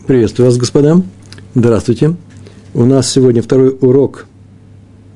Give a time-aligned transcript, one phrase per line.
[0.00, 1.00] Приветствую вас, господа.
[1.54, 2.16] Здравствуйте.
[2.74, 4.26] У нас сегодня второй урок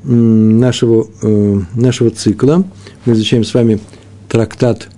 [0.04, 2.62] нашего, э, нашего цикла.
[3.04, 3.80] Мы изучаем с вами
[4.28, 4.88] трактат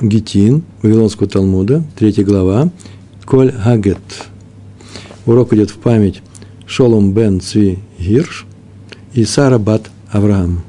[0.00, 2.70] Гетин Вавилонского Талмуда, третья глава,
[3.24, 3.98] Коль Хагет.
[5.26, 6.22] Урок идет в память
[6.66, 8.46] Шолом бен Цви Гирш
[9.12, 10.62] и Сара бат Авраам.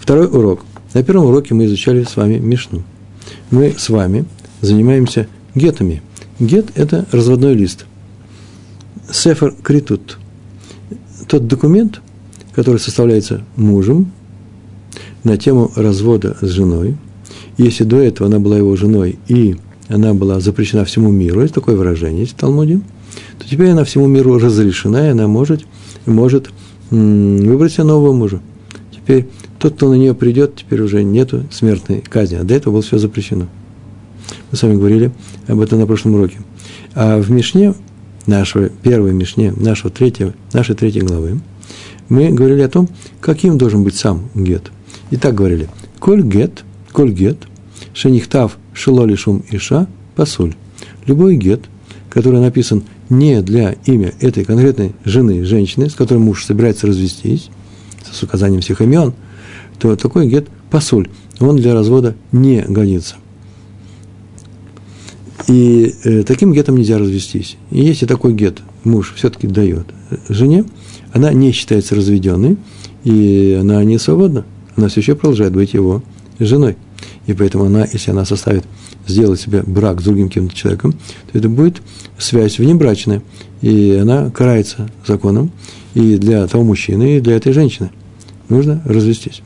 [0.00, 0.60] Второй урок.
[0.94, 2.84] На первом уроке мы изучали с вами Мишну.
[3.50, 4.24] Мы с вами
[4.62, 6.00] занимаемся гетами.
[6.40, 7.86] Гет– это разводной лист.
[9.10, 10.18] Сефер критут–
[11.28, 12.00] тот документ,
[12.54, 14.12] который составляется мужем
[15.22, 16.96] на тему развода с женой.
[17.56, 19.56] Если до этого она была его женой и
[19.88, 22.80] она была запрещена всему миру, есть такое выражение есть в Талмуде,
[23.38, 25.64] то теперь она всему миру разрешена, и она может,
[26.06, 26.50] может
[26.90, 28.40] выбрать себе нового мужа.
[28.92, 29.28] Теперь
[29.58, 32.98] тот, кто на нее придет, теперь уже нету смертной казни, а до этого было все
[32.98, 33.46] запрещено.
[34.54, 35.10] Мы с вами говорили
[35.48, 36.38] об этом на прошлом уроке.
[36.94, 37.74] А в Мишне,
[38.24, 41.40] нашего, первой Мишне, нашего третьего, нашей третьей главы,
[42.08, 42.88] мы говорили о том,
[43.20, 44.70] каким должен быть сам гет.
[45.10, 45.68] И так говорили.
[45.98, 47.38] Коль гет, коль гет,
[47.94, 50.54] шенихтав шелоли шум иша, посуль.
[51.06, 51.62] Любой гет,
[52.08, 57.50] который написан не для имя этой конкретной жены, женщины, с которой муж собирается развестись,
[58.08, 59.14] с указанием всех имен,
[59.80, 61.08] то такой гет посуль.
[61.40, 63.16] Он для развода не годится.
[65.46, 67.56] И э, таким гетом нельзя развестись.
[67.70, 69.86] И если такой гет муж все-таки дает
[70.28, 70.64] жене,
[71.12, 72.56] она не считается разведенной,
[73.04, 74.44] и она не свободна.
[74.76, 76.02] Она все еще продолжает быть его
[76.38, 76.76] женой.
[77.26, 78.64] И поэтому она, если она составит,
[79.06, 81.82] сделать себе брак с другим каким-то человеком, то это будет
[82.18, 83.22] связь внебрачная.
[83.60, 85.50] И она карается законом
[85.94, 87.90] и для того мужчины, и для этой женщины.
[88.48, 89.42] Нужно развестись.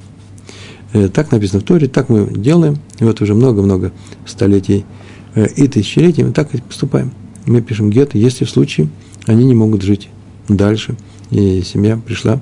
[0.92, 2.78] Э, так написано в Торе, так мы делаем.
[3.00, 3.92] И вот уже много-много
[4.26, 4.84] столетий Э,
[5.34, 7.12] и тысячелетиями так и поступаем.
[7.46, 8.88] Мы пишем гетто, если в случае
[9.26, 10.08] они не могут жить
[10.48, 10.96] дальше,
[11.30, 12.40] и семья пришла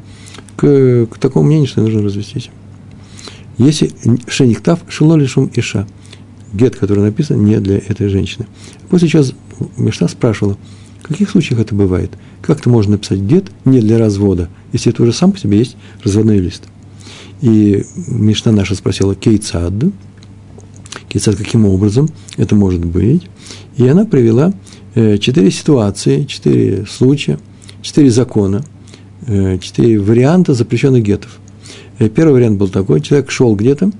[0.56, 2.50] к, к такому мнению, что нужно развестись.
[3.58, 3.92] Если
[4.28, 5.86] шенихтав шелолишум иша,
[6.52, 8.46] гет, который написан не для этой женщины.
[8.88, 9.24] После чего
[9.76, 10.56] Мишна спрашивала,
[11.02, 12.12] в каких случаях это бывает?
[12.42, 15.76] Как ты можно написать гет не для развода, если это уже сам по себе есть
[16.02, 16.64] разводной лист?
[17.42, 19.74] И Мишна наша спросила, кейцад,
[21.16, 23.22] Кицат, каким образом это может быть.
[23.78, 24.52] И она привела
[24.94, 27.38] э, четыре ситуации, четыре случая,
[27.80, 28.62] четыре закона,
[29.26, 31.38] э, четыре варианта запрещенных гетов.
[31.98, 33.92] Э, первый вариант был такой, человек шел где-то,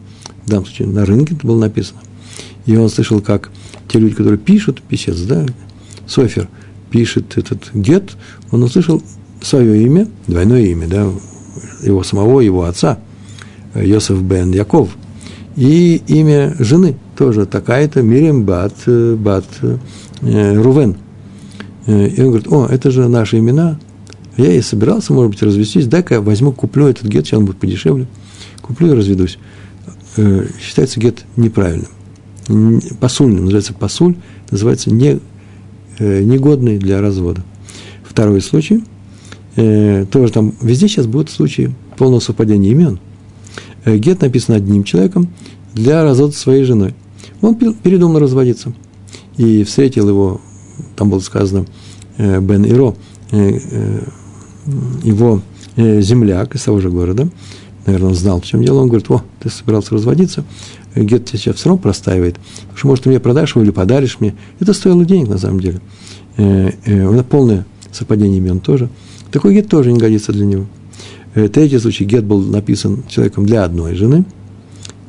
[0.44, 2.00] в данном случае на рынке это было написано,
[2.66, 3.50] и он слышал, как
[3.88, 5.46] те люди, которые пишут, писец, да,
[6.06, 6.50] Софер,
[6.90, 8.10] пишет этот гет,
[8.50, 9.02] он услышал
[9.40, 11.10] свое имя, двойное имя, да,
[11.82, 12.98] его самого, его отца,
[13.74, 14.90] Йосеф бен Яков–
[15.56, 20.96] и имя жены тоже такая-то Мирим Бат, э, Бат э, Рувен.
[21.86, 23.78] Э, и он говорит, о, это же наши имена.
[24.36, 25.86] Я и собирался, может быть, развестись.
[25.86, 28.06] Дай-ка я возьму, куплю этот гет, сейчас он будет подешевле.
[28.60, 29.38] Куплю и разведусь.
[30.60, 31.88] Считается гет неправильным.
[33.00, 34.14] Посульным, называется посуль,
[34.50, 35.20] называется не,
[35.98, 37.42] негодный для развода.
[38.04, 38.84] Второй случай,
[39.56, 42.98] тоже там, везде сейчас будут случаи полного совпадения имен–
[43.86, 45.28] Э, гет написан одним человеком
[45.72, 46.94] для развода своей женой.
[47.42, 48.72] Он передумал разводиться.
[49.36, 50.40] И встретил его,
[50.96, 51.66] там было сказано,
[52.16, 52.94] э, Бен Иро,
[53.32, 54.00] э,
[55.02, 55.42] его
[55.76, 57.28] земляк из того же города,
[57.84, 60.42] наверное, он знал, в чем дело, он говорит, о, ты собирался разводиться,
[60.96, 64.18] гет тебя сейчас все равно простаивает, потому что, может, ты мне продашь его или подаришь
[64.18, 64.34] мне.
[64.58, 65.80] Это стоило денег, на самом деле.
[66.36, 68.88] Это полное совпадение имен тоже.
[69.30, 70.66] Такой гет тоже не годится для него.
[71.36, 74.24] Э, третий случай, гет был написан человеком для одной жены.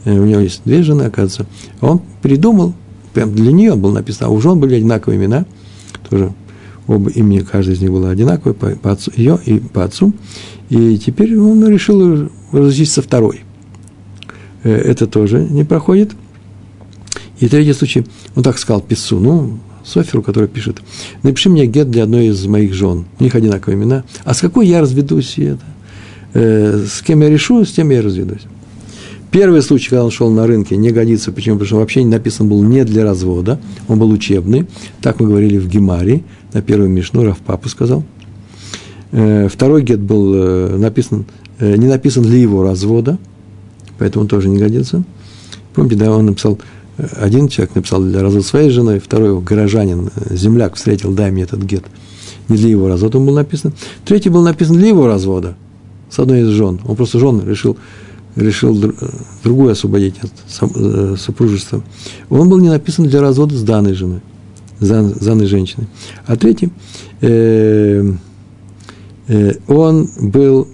[0.08, 1.46] Э, у него есть две жены, оказывается.
[1.82, 2.74] Он придумал,
[3.14, 5.46] прям для нее был написан, а у жен были одинаковые имена,
[6.10, 6.34] тоже
[6.88, 10.14] оба имени, каждый из них было одинаковое, по, по отцу, ее и по отцу.
[10.70, 13.42] И теперь он решил развестись со второй.
[14.64, 16.14] Э, это тоже не проходит.
[17.40, 20.82] И третий случай, он так сказал писцу, ну, Соферу, который пишет,
[21.22, 24.68] напиши мне гет для одной из моих жен, у них одинаковые имена, а с какой
[24.68, 25.60] я разведусь, это?
[26.34, 28.44] э, с кем я решу, с тем я разведусь.
[29.32, 31.32] Первый случай, когда он шел на рынке, не годится.
[31.32, 31.56] Почему?
[31.56, 34.68] Потому что вообще написан был не для развода, он был учебный.
[35.02, 38.04] Так мы говорили в Гемаре, на первом Мишну, Раф Папу сказал.
[39.12, 41.26] Э, второй гет был э, написан,
[41.60, 43.18] э, не написан для его развода,
[44.00, 45.04] поэтому он тоже не годится.
[45.74, 46.58] Помните, да, он написал,
[47.20, 51.84] один человек написал для развода своей женой, второй горожанин, земляк встретил, дай мне этот гет.
[52.48, 53.74] Не для его развода он был написан.
[54.06, 55.56] Третий был написан для его развода–
[56.10, 56.80] с одной из жен.
[56.86, 57.78] Он просто жен решил,
[58.38, 58.94] решил
[59.44, 60.32] другую освободить от
[60.76, 61.84] э, супружества.
[62.30, 64.22] Он был не написан для развода с данной женой.
[64.80, 65.88] Зан и женщины.
[66.28, 66.70] А третий,
[67.22, 68.14] э,
[69.28, 70.68] э, он был,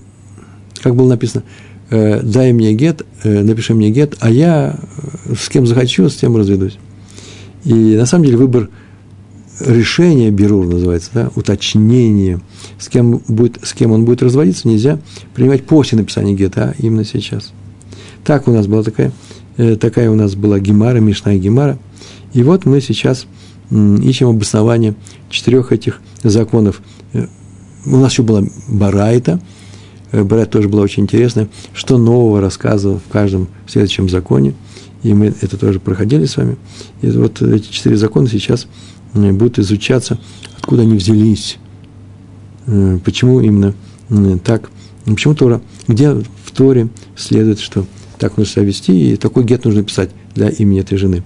[0.82, 1.44] как было написано,
[1.90, 4.78] э, дай мне гет, э, напиши мне гет, а я
[5.26, 6.78] э, с кем захочу, с тем разведусь.
[7.64, 8.70] И на самом деле выбор
[9.60, 12.42] решения Берур называется, да, уточнение,
[12.80, 15.00] с кем, будет, с кем он будет разводиться, нельзя
[15.36, 17.54] принимать после написания гета, а именно сейчас.
[18.24, 19.12] Так у нас была такая,
[19.58, 21.78] э, такая у нас была гемара, Мишна и гемара.
[22.34, 23.28] И вот мы сейчас
[23.70, 24.96] ищем обоснование
[25.30, 26.82] четырех этих законов.
[27.14, 27.28] Э,
[27.86, 29.40] у нас еще была Барайта,
[30.12, 34.54] э, Барайта тоже была очень интересная, что нового рассказывал в каждом следующем законе,
[35.04, 36.56] и мы это тоже проходили с вами.
[37.02, 38.68] И вот эти четыре закона сейчас
[39.14, 40.20] будут изучаться,
[40.58, 41.58] откуда они взялись,
[42.66, 43.74] э, почему именно
[44.44, 44.70] так,
[45.06, 47.86] почему Тора, где в Торе следует, что
[48.18, 51.24] так нужно себя вести, и такой гет нужно писать для имени этой жены.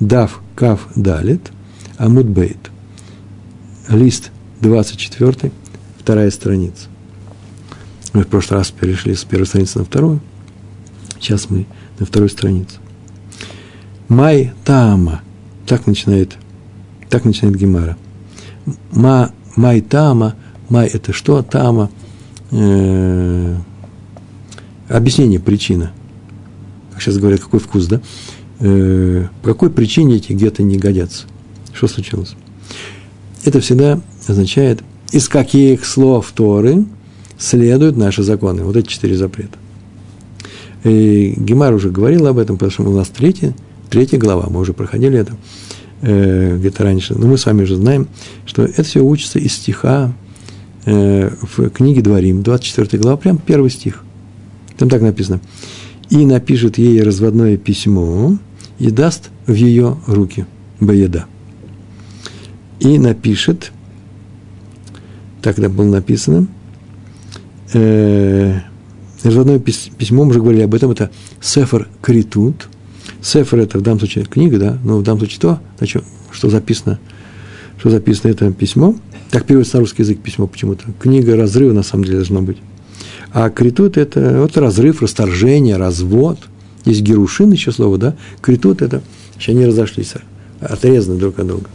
[0.00, 1.50] Дав, Кав, Далит,
[1.98, 2.70] Амуд Бейт.
[3.88, 4.30] Лист
[4.60, 5.52] 24,
[5.98, 6.88] вторая страница.
[8.12, 10.20] Мы в прошлый раз перешли с первой страницы на вторую.
[11.20, 11.66] Сейчас мы
[11.98, 12.76] на второй странице.
[14.08, 15.22] Май Таама.
[15.66, 16.36] Так начинает
[17.16, 17.96] так начинает Гемара.
[18.92, 20.34] Ма, май тама,
[20.68, 21.90] май это что, тама,
[22.50, 23.56] э,
[24.90, 25.92] объяснение, причина.
[26.92, 28.02] Как сейчас говорят, какой вкус, да?
[28.60, 31.24] Э, по какой причине эти где-то не годятся?
[31.72, 32.36] Что случилось?
[33.46, 33.98] Это всегда
[34.28, 36.84] означает, из каких слов Торы
[37.38, 38.62] следуют наши законы.
[38.62, 39.56] Вот эти четыре запрета.
[40.84, 43.56] И Гемар уже говорил об этом, потому что у нас третья,
[43.88, 45.34] третья глава, мы уже проходили это
[46.06, 48.08] э, где-то раньше, но мы с вами уже знаем,
[48.46, 50.12] что это все учится из стиха
[50.84, 54.04] э, в книге Дворим, 24 глава, прям первый стих.
[54.78, 55.40] Там так написано.
[56.08, 58.38] «И напишет ей разводное письмо
[58.78, 60.46] и даст в ее руки
[60.78, 61.26] Баеда».
[62.78, 63.72] И напишет,
[65.42, 66.46] так это было написано,
[67.72, 68.60] э,
[69.24, 71.10] разводное письмо, мы уже говорили об этом, это
[71.40, 72.68] Сефер Критут–
[73.22, 76.98] Сефер– это в данном случае книга, да, но в данном случае то, значит, что записано,
[77.78, 78.94] что записано это письмо.
[79.30, 80.84] Так переводится на русский язык письмо почему-то.
[81.00, 82.58] Книга разрыва на самом деле должна быть.
[83.32, 86.38] А критут– это вот разрыв, расторжение, развод.
[86.84, 88.16] Есть герушин еще слово, да?
[88.40, 89.02] Критут– это
[89.38, 90.14] еще они разошлись,
[90.60, 91.68] отрезаны друг от друга,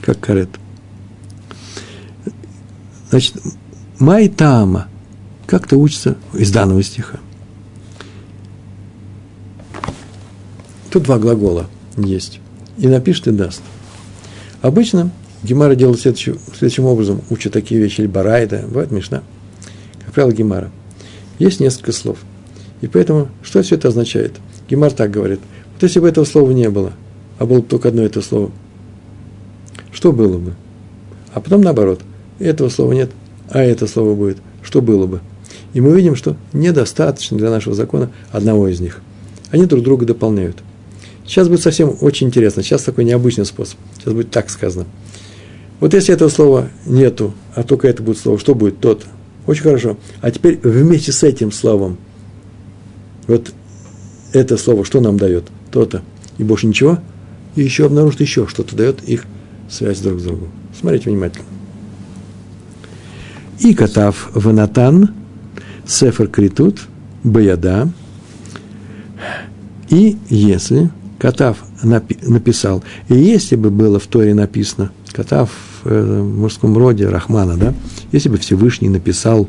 [0.00, 0.50] как карет.
[3.10, 3.34] Значит,
[3.98, 4.86] Майтама
[5.46, 7.18] как-то учится из данного стиха–
[10.90, 11.66] Тут два глагола
[11.96, 12.40] есть.
[12.78, 13.62] И напишет, и даст.
[14.60, 15.10] Обычно
[15.42, 19.22] Гемара делает следующим, следующим образом, учат такие вещи, или Барайда, бывает Мишна.
[20.04, 20.70] Как правило, Гемара.
[21.38, 22.18] Есть несколько слов.
[22.80, 24.32] И поэтому, что все это означает?
[24.68, 25.40] Гемар так говорит.
[25.74, 26.92] Вот если бы этого слова не было,
[27.38, 28.50] а было бы только одно это слово,
[29.92, 30.54] что было бы?
[31.32, 32.00] А потом наоборот,
[32.38, 33.10] этого слова нет,
[33.48, 34.38] а это слово будет.
[34.62, 35.20] Что было бы?
[35.72, 39.00] И мы видим, что недостаточно для нашего закона одного из них.
[39.50, 40.56] Они друг друга дополняют.
[41.30, 42.60] Сейчас будет совсем очень интересно.
[42.64, 43.78] Сейчас такой необычный способ.
[43.96, 44.86] Сейчас будет так сказано.
[45.78, 48.80] Вот если этого слова нету, а только это будет слово, что будет?
[48.80, 49.06] То-то.
[49.46, 49.96] Очень хорошо.
[50.22, 51.98] А теперь вместе с этим словом,
[53.28, 53.52] вот
[54.32, 55.44] это слово, что нам дает?
[55.70, 56.02] То-то.
[56.38, 56.98] И больше ничего.
[57.54, 59.24] И еще обнаружит еще что-то, дает их
[59.70, 60.48] связь друг с другом.
[60.76, 61.44] Смотрите внимательно.
[63.60, 65.14] И катав ванатан,
[65.86, 66.80] сефер критут,
[67.22, 67.88] баяда.
[69.90, 70.90] И если
[71.20, 72.82] Катав написал.
[73.10, 75.50] И если бы было в Торе написано, Катав
[75.84, 77.74] э, в мужском роде Рахмана, да,
[78.10, 79.46] если бы Всевышний написал,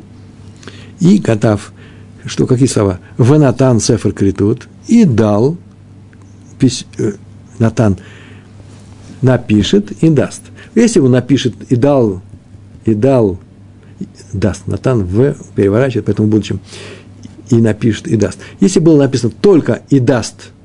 [1.00, 1.72] и Катав,
[2.26, 3.00] что какие слова?
[3.18, 5.56] В Натан Сефер Критут, и дал,
[6.60, 7.14] пись, э,
[7.58, 7.98] Натан
[9.22, 10.42] напишет и даст.
[10.76, 12.22] Если он напишет и дал,
[12.84, 13.40] и дал,
[14.34, 16.60] даст, Натан в переворачивает, поэтому в будущем
[17.50, 18.40] и напишет и даст.
[18.60, 20.52] Если было написано только и даст–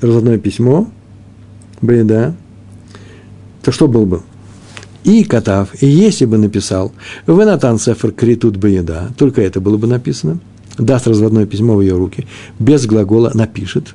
[0.00, 0.88] разводное письмо,
[1.80, 2.34] бреда,
[3.62, 4.22] то что был бы?
[5.04, 6.92] И катав, и если бы написал,
[7.26, 10.38] в Натан Сефер критут беда, только это было бы написано,
[10.78, 12.26] даст разводное письмо в ее руки,
[12.58, 13.94] без глагола напишет,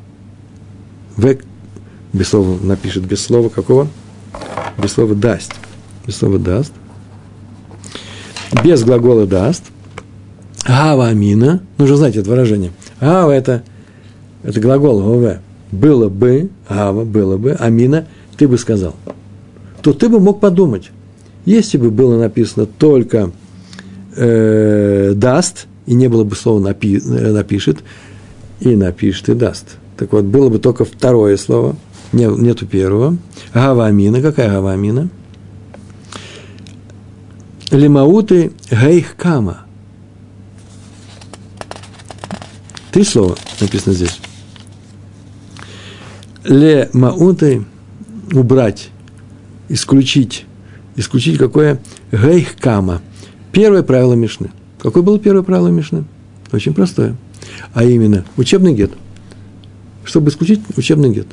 [1.15, 1.38] в,
[2.12, 3.88] без слова напишет, без слова какого?
[4.82, 5.53] Без слова даст,
[6.06, 6.74] без слова даст,
[8.63, 9.63] без глагола даст,
[10.67, 12.72] Гава амина, нужно знать это выражение.
[13.00, 13.63] Гава это,
[14.44, 15.38] это глагол, ОВ
[15.71, 18.07] было бы, Ава, было бы, Амина,
[18.38, 18.95] ты бы сказал,
[19.81, 20.91] то ты бы мог подумать,
[21.45, 23.31] если бы было написано только
[24.15, 27.79] э, даст, и не было бы слова напи, э, напишет,
[28.59, 29.77] и напишет, и даст.
[29.97, 31.75] Так вот, было бы только второе слово,
[32.13, 33.17] Нет, нету первого.
[33.53, 34.21] Гавамина.
[34.21, 35.09] Какая гавамина?
[37.71, 39.65] Лимауты гейхкама.
[42.91, 44.19] Три слова написано здесь.
[46.48, 47.66] Ле мауты
[48.32, 48.89] убрать,
[49.70, 50.46] исключить.
[50.96, 51.80] Исключить какое?
[52.12, 53.01] Гейхкама.
[53.51, 54.50] Первое правило Мишны.
[54.80, 56.06] Какое было первое правило Мишны?
[56.51, 57.16] Очень простое.
[57.74, 58.92] А именно, учебный гет.
[60.06, 61.27] Чтобы исключить учебный гет.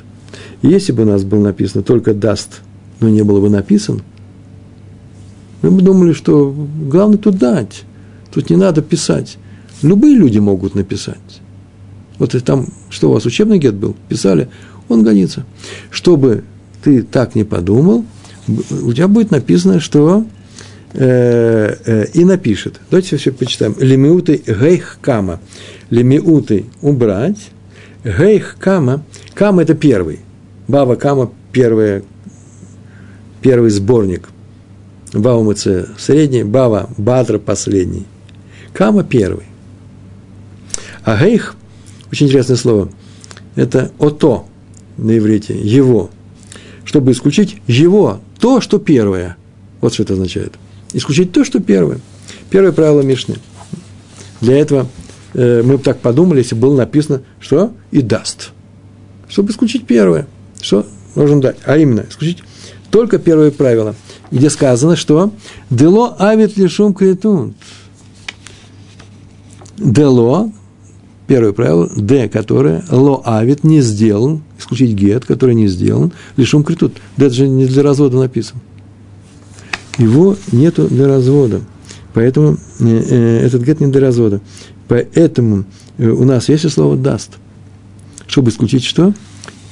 [0.63, 2.61] Если бы у нас было написано только даст,
[3.01, 4.01] но не было бы написано,
[5.63, 7.85] мы бы думали, что главное тут дать.
[8.33, 9.39] Тут не надо писать.
[9.83, 11.41] Любые люди могут написать.
[12.19, 14.49] Вот там, что у вас учебный гет был, писали,
[14.89, 15.45] он годится.
[15.91, 16.45] Чтобы
[16.83, 18.05] ты так не подумал,
[18.47, 20.25] у тебя будет написано, что
[20.93, 22.81] э, э, и напишет.
[22.91, 23.75] Давайте все почитаем.
[23.79, 25.41] Лемиуты гейх кама.
[25.91, 27.51] Лемиуты убрать.
[28.05, 29.03] Гейх кама.
[29.35, 30.21] Это первый.
[30.69, 32.05] Бава кама первый,
[33.41, 34.29] первый сборник.
[35.13, 38.07] Бава МЦ средний, Бава Бадра последний.
[38.73, 39.45] Кама первый.
[41.05, 41.55] А гейх,
[42.11, 42.91] очень интересное слово,
[43.57, 44.47] это ото
[44.97, 46.11] на иврите, его.
[46.85, 49.37] Чтобы исключить его, то, что первое.
[49.81, 50.55] Вот что это означает.
[50.93, 52.01] Исключить то, что первое.
[52.51, 53.37] Первое правило Мишны.
[54.41, 54.87] Для этого
[55.33, 58.51] э, мы бы так подумали, если было написано, что и даст.
[59.29, 60.27] Чтобы исключить первое.
[60.61, 61.57] Что нужно дать?
[61.65, 62.43] А именно, исключить
[62.91, 63.97] только первое правило,
[64.31, 65.33] где сказано, что
[65.69, 67.57] «дело авит лишум критунт».
[69.77, 70.53] «Дело»–
[71.27, 76.95] первое правило, «д», которое «ло авит» не сделан, исключить «гет», который не сделан, лишум критут.
[77.17, 78.61] «Д»– это же не для развода написано
[79.99, 81.61] его нету для развода.
[82.13, 84.41] Поэтому э, э, этот гет не для развода.
[84.89, 85.65] Поэтому
[85.99, 87.33] э, у нас есть слово «даст».
[88.27, 89.13] Чтобы исключить что?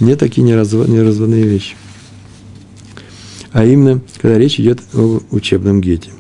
[0.01, 1.77] Не такие неразводные вещи.
[3.53, 6.11] А именно, когда речь идет о учебном гете.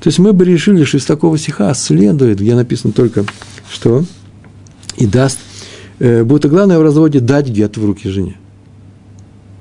[0.00, 3.24] То есть мы бы решили, что из такого стиха следует, где написано только
[3.70, 4.04] что
[4.98, 5.38] и даст,
[5.98, 8.36] будет главное в разводе дать гет в руки жене.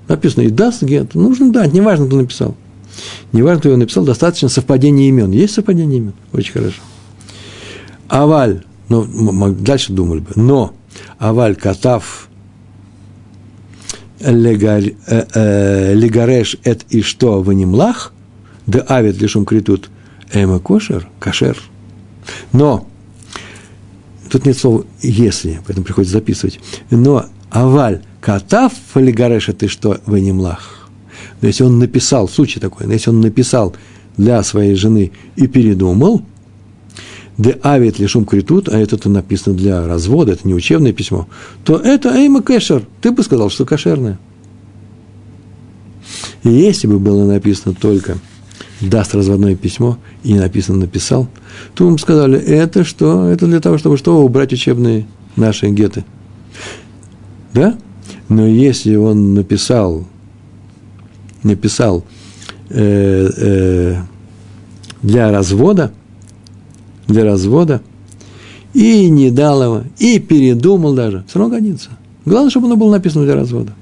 [0.07, 2.55] Написано и даст гет, нужно дать, неважно, кто написал–
[3.31, 5.31] Неважно, кто его написал, достаточно совпадения имен.
[5.31, 6.13] Есть совпадение имен?
[6.33, 6.81] Очень хорошо.
[8.07, 10.73] Аваль, ну, дальше думали бы, но
[11.19, 12.29] Аваль Катав
[14.19, 18.13] э, э, Легареш эт и что в немлах,
[18.65, 19.89] да авит лишум критут
[20.31, 21.57] эма кошер, кашер.
[22.53, 22.87] Но,
[24.27, 30.15] тут нет слова «если», поэтому приходится записывать, но Аваль Катав Легареш эт и что в
[31.41, 33.75] но если он написал, случай такой, но если он написал
[34.17, 36.23] для своей жены и передумал,
[37.37, 41.27] де авит лишум критут, а это-то написано для развода, это не учебное письмо,
[41.63, 44.17] то это эйма кэшер, ты бы сказал, что кошерное.
[46.43, 48.17] Если бы было написано только
[48.81, 51.27] даст разводное письмо и не написано написал,
[51.73, 53.27] то мы сказали, это что?
[53.27, 54.23] Это для того, чтобы что?
[54.23, 55.05] Убрать учебные
[55.35, 56.05] наши геты.
[57.53, 57.77] Да?
[58.29, 60.05] Но если он написал
[61.43, 62.03] написал
[62.69, 63.95] э, э,
[65.01, 65.91] для развода,
[67.07, 67.81] для развода,
[68.73, 71.89] и не дал его, и передумал даже, все равно годится.
[72.25, 73.73] Главное, чтобы оно было написано для развода.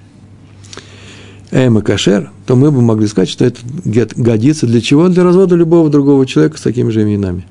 [1.52, 3.52] Эма кашер, то мы бы могли сказать, что
[3.86, 5.08] гет годится для чего?
[5.10, 7.46] Для развода любого другого человека с такими же именами.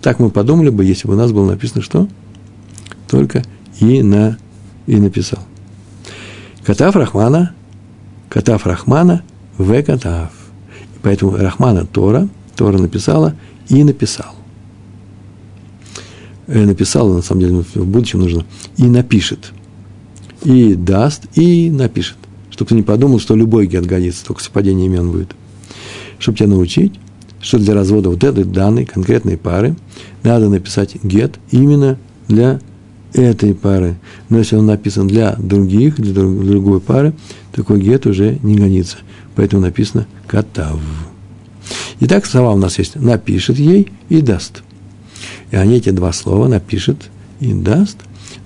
[0.00, 2.08] Так мы подумали бы, если бы у нас было написано что?
[3.08, 3.42] Только
[3.80, 4.38] и на
[4.86, 5.40] и написал.
[6.64, 7.54] Катав Рахмана
[8.34, 9.22] Катав Рахмана
[9.58, 10.32] в Катав.
[11.02, 13.36] Поэтому Рахмана Тора, Тора написала
[13.68, 14.34] и написал.
[16.48, 18.44] Э, написала, на самом деле, в будущем нужно,
[18.76, 19.52] и напишет.
[20.42, 22.16] И даст, и напишет.
[22.54, 25.34] Чтобы ты не подумал, что любой гет годится, только совпадение имен будет.
[26.20, 26.92] Чтобы тебя научить,
[27.40, 29.74] что для развода вот этой данной конкретной пары
[30.22, 32.60] надо написать гет именно для
[33.12, 33.96] этой пары.
[34.28, 37.12] Но если он написан для других, для другой пары,
[37.50, 38.98] такой гет уже не гонится.
[39.34, 40.78] Поэтому написано «катав».
[41.98, 44.62] Итак, слова у нас есть «напишет ей» и «даст».
[45.50, 47.98] И они, эти два слова, «напишет» и «даст»,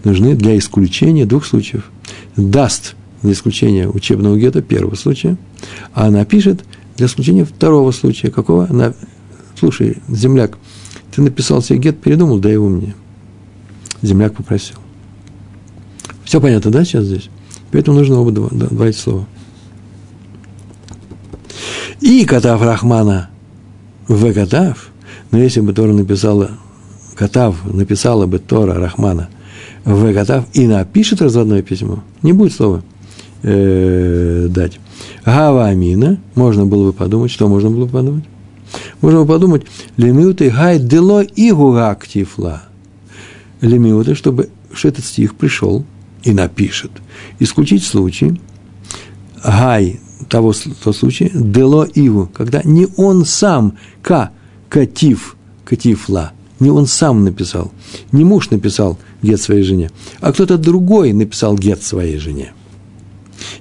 [0.02, 1.90] нужны для исключения двух случаев.
[2.36, 5.36] «Даст» для исключения учебного гета первого случая,
[5.94, 6.64] а «напишет»
[6.96, 8.30] для исключения второго случая.
[8.30, 8.66] Какого?
[8.66, 8.92] На...
[9.58, 10.58] Слушай, земляк,
[11.12, 12.94] ты написал себе гет, передумал, дай его мне.
[14.02, 14.76] Земляк попросил.
[16.24, 17.30] Все понятно, да, сейчас здесь?
[17.70, 19.26] Поэтому нужно оба два, два эти слова.
[22.00, 23.30] И Катав Рахмана
[24.06, 24.90] в Катав,
[25.30, 26.52] но если бы Тора написала,
[27.14, 29.28] Катав написала бы Тора Рахмана
[29.84, 32.82] в Катав и напишет разводное письмо, не будет слова
[33.42, 34.80] э, дать.
[35.24, 38.24] Гава Амина, можно было бы подумать, что можно было бы подумать?
[39.00, 39.62] Можно бы подумать,
[39.96, 42.62] лемиуты гай дело и активла.
[43.60, 45.84] Лемиуты, чтобы что этот стих пришел
[46.22, 46.90] и напишет.
[47.38, 48.40] Исключить случай,
[49.42, 54.30] гай того, того случая, дело игу, когда не он сам, ка,
[54.68, 57.72] катив, катифла, не он сам написал,
[58.12, 59.90] не муж написал гет своей жене,
[60.20, 62.52] а кто-то другой написал гет своей жене.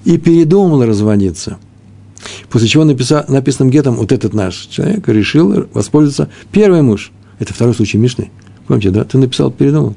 [0.08, 1.58] И передумал разводиться.
[2.48, 7.12] После чего написал, написанным гетом вот этот наш человек решил воспользоваться первый муж.
[7.38, 8.30] Это второй случай Мишны.
[8.66, 9.04] Помните, да?
[9.04, 9.96] Ты написал, передумал.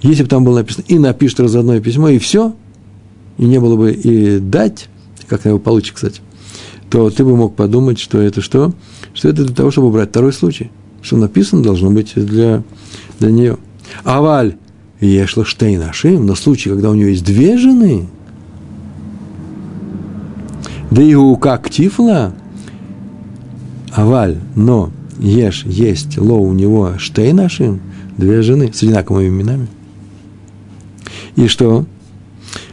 [0.00, 2.54] Если бы там было написано и напишет разводное письмо, и все,
[3.36, 4.88] и не было бы и дать,
[5.26, 6.20] как на его получит, кстати,
[6.88, 8.74] то ты бы мог подумать, что это что?
[9.12, 10.70] Что это для того, чтобы убрать второй случай.
[11.02, 12.62] Что написано должно быть для,
[13.18, 13.56] для нее.
[14.04, 14.54] Аваль
[15.00, 18.06] Ешла Штейнашим, на случай, когда у нее есть две жены,
[20.90, 22.32] да и у как тифла,
[23.92, 27.80] аваль, но ешь, есть, ло у него Штейнашим,
[28.16, 29.68] две жены с одинаковыми именами.
[31.36, 31.86] И что?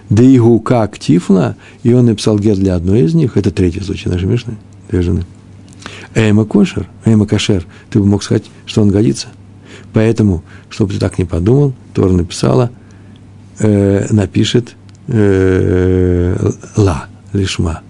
[0.10, 4.10] Да и как тифла, и он написал гет для одной из них, это третий случай
[4.10, 4.58] нашей Мишны,
[4.90, 5.26] две жены.
[6.14, 9.28] Эйма кошер, эйма кошер, ты бы мог сказать, что он годится.
[9.92, 12.70] Поэтому, чтобы ты так не подумал, Тора написала,
[13.60, 14.76] э, напишет
[15.08, 17.82] э, ла, лишма.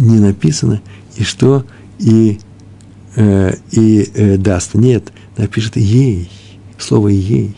[0.00, 0.80] Не написано,
[1.16, 1.66] и что,
[1.98, 2.38] и,
[3.16, 4.72] э, и э, даст.
[4.72, 6.30] Нет, напишет ей,
[6.78, 7.54] слово ей.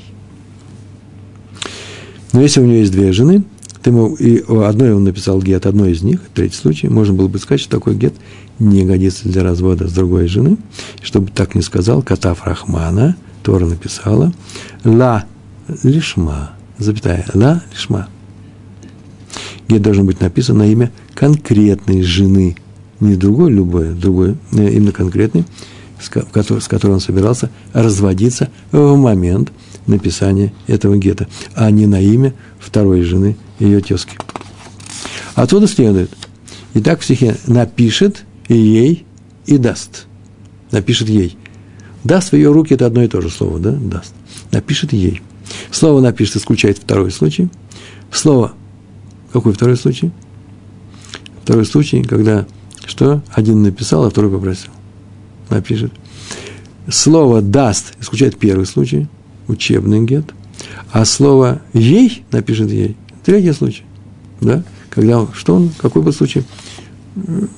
[2.32, 3.44] Но если у нее есть две жены,
[3.80, 7.38] ты ему, и одной он написал гет, одной из них, третий случай, можно было бы
[7.38, 8.14] сказать, что такой гет
[8.58, 10.56] не годится для развода с другой жены.
[11.00, 14.32] Чтобы так не сказал, Катав Рахмана, Тора написала,
[14.82, 15.26] ла
[15.84, 18.08] лишма, запятая, ла лишма.
[19.68, 22.56] Гет должен быть написан на имя конкретной жены,
[23.00, 25.44] не другой любой, другой, э, именно конкретной,
[26.00, 29.52] с которой он собирался разводиться в момент
[29.86, 34.16] написания этого гета, а не на имя второй жены ее тезки.
[35.34, 36.10] Отсюда следует,
[36.74, 39.06] и так в стихе напишет ей,
[39.46, 40.06] и даст.
[40.70, 41.36] Напишет ей.
[42.04, 43.72] Даст в ее руки– это одно и то же слово, да?
[43.72, 44.14] Даст.
[44.50, 45.22] Напишет ей.
[45.70, 47.48] Слово напишет исключает второй случай.
[48.10, 48.52] Слово,
[49.32, 50.10] какой второй случай?
[51.42, 52.46] Второй случай, когда
[52.84, 53.22] что?
[53.32, 54.70] Один написал, а второй попросил.
[55.50, 55.92] Напишет.
[56.88, 59.08] Слово даст исключает первый случай,
[59.48, 60.32] учебный гет.
[60.92, 63.84] А слово ей напишет ей, третий случай.
[64.40, 64.62] Да?
[64.90, 66.44] Когда, что он, какой был случай?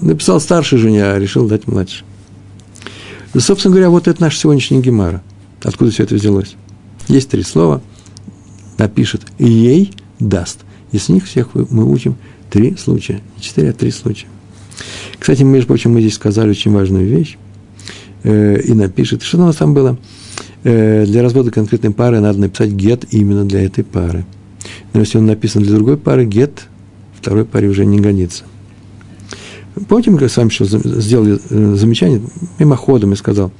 [0.00, 2.04] написал старшей жене, а решил дать младшей.
[3.34, 5.22] И, собственно говоря, вот это наш сегодняшний гемара.
[5.62, 6.54] Откуда все это взялось?
[7.08, 7.82] Есть три слова.
[8.78, 10.60] Напишет ей даст.
[10.92, 12.16] Из них всех мы учим
[12.54, 13.20] три случая.
[13.36, 14.28] Не четыре, а три случая.
[15.18, 17.36] Кстати, между прочим, мы здесь сказали очень важную вещь.
[18.22, 19.22] Э, и напишет.
[19.22, 19.98] Что у нас там было?
[20.62, 24.24] Э, для развода конкретной пары надо написать гет именно для этой пары.
[24.92, 26.68] Но если он написан для другой пары, гет
[27.20, 28.44] второй паре уже не годится.
[29.88, 32.22] Помните, мы с вами еще сделали э, замечание,
[32.60, 33.50] мимоходом я сказал.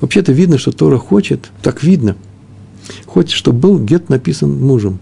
[0.00, 2.16] Вообще-то видно, что Тора хочет, так видно,
[3.06, 4.98] хочет, чтобы был гет написан мужем.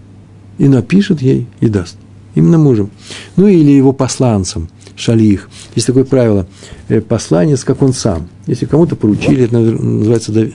[0.59, 1.97] И напишет ей, и даст.
[2.35, 2.89] Именно мужем.
[3.35, 5.49] Ну, или его посланцем, шалих.
[5.75, 6.47] Есть такое правило,
[6.89, 8.27] э, посланец, как он сам.
[8.47, 10.53] Если кому-то поручили, это называется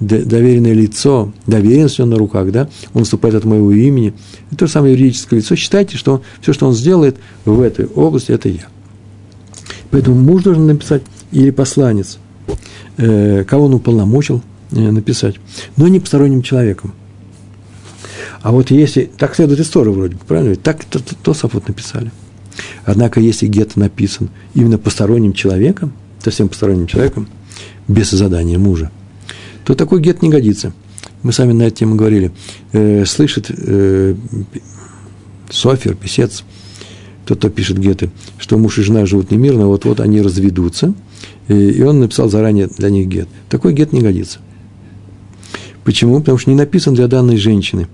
[0.00, 4.14] доверенное лицо, доверенность он на руках, да, он выступает от моего имени.
[4.50, 5.54] Это то же самое юридическое лицо.
[5.56, 8.66] Считайте, что все, что он сделает в этой области, это я.
[9.90, 11.02] Поэтому муж должен написать
[11.32, 12.18] или посланец,
[12.96, 15.36] э, кого он уполномочил э, написать,
[15.76, 16.94] но не посторонним человеком.
[18.42, 20.56] А вот если, так следует история вроде бы, правильно?
[20.56, 22.10] Так то, то, то вот написали.
[22.84, 27.28] Однако, если гет написан именно посторонним человеком, совсем посторонним человеком,
[27.86, 28.90] без задания мужа,
[29.64, 30.72] то такой гет не годится.
[31.22, 32.32] Мы сами на эту тему говорили.
[32.72, 34.14] Э, слышит э,
[35.50, 36.44] софер, писец,
[37.26, 40.94] тот, кто пишет геты, что муж и жена живут немирно, вот-вот они разведутся,
[41.48, 43.28] и он написал заранее для них гет.
[43.48, 44.38] Такой гет не годится.
[45.84, 46.20] Почему?
[46.20, 47.86] Потому что не написан для данной женщины.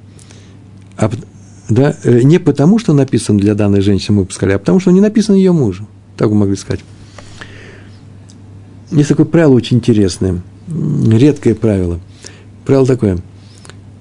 [0.97, 1.11] А,
[1.69, 4.91] да, э, не потому, что написан для данной женщины, мы бы сказали, а потому, что
[4.91, 5.87] не написан ее мужу.
[6.17, 6.81] Так мы могли сказать.
[8.91, 12.01] Есть такое правило очень интересное, редкое правило.
[12.65, 13.19] Правило такое.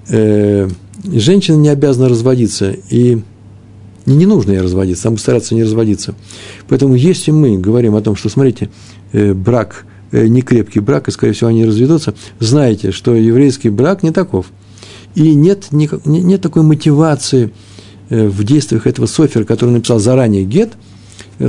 [0.10, 0.70] Э,
[1.12, 3.22] женщина не обязана разводиться, и
[4.06, 6.14] не, нужно ей разводиться, там стараться не разводиться.
[6.68, 8.70] Поэтому если мы говорим о том, что, смотрите,
[9.12, 14.04] э, брак, э, не крепкий брак, и, скорее всего, они разведутся, знаете, что еврейский брак
[14.04, 14.48] не таков.
[15.15, 17.51] И нет, нет такой мотивации
[18.10, 20.73] э, в действиях этого софера, который написал заранее гет,
[21.39, 21.47] э,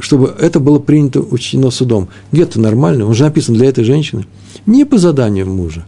[0.00, 2.08] чтобы это было принято, учтено судом.
[2.30, 4.26] Гет нормальный, он же написан для этой женщины.
[4.66, 5.86] Не по заданию мужа,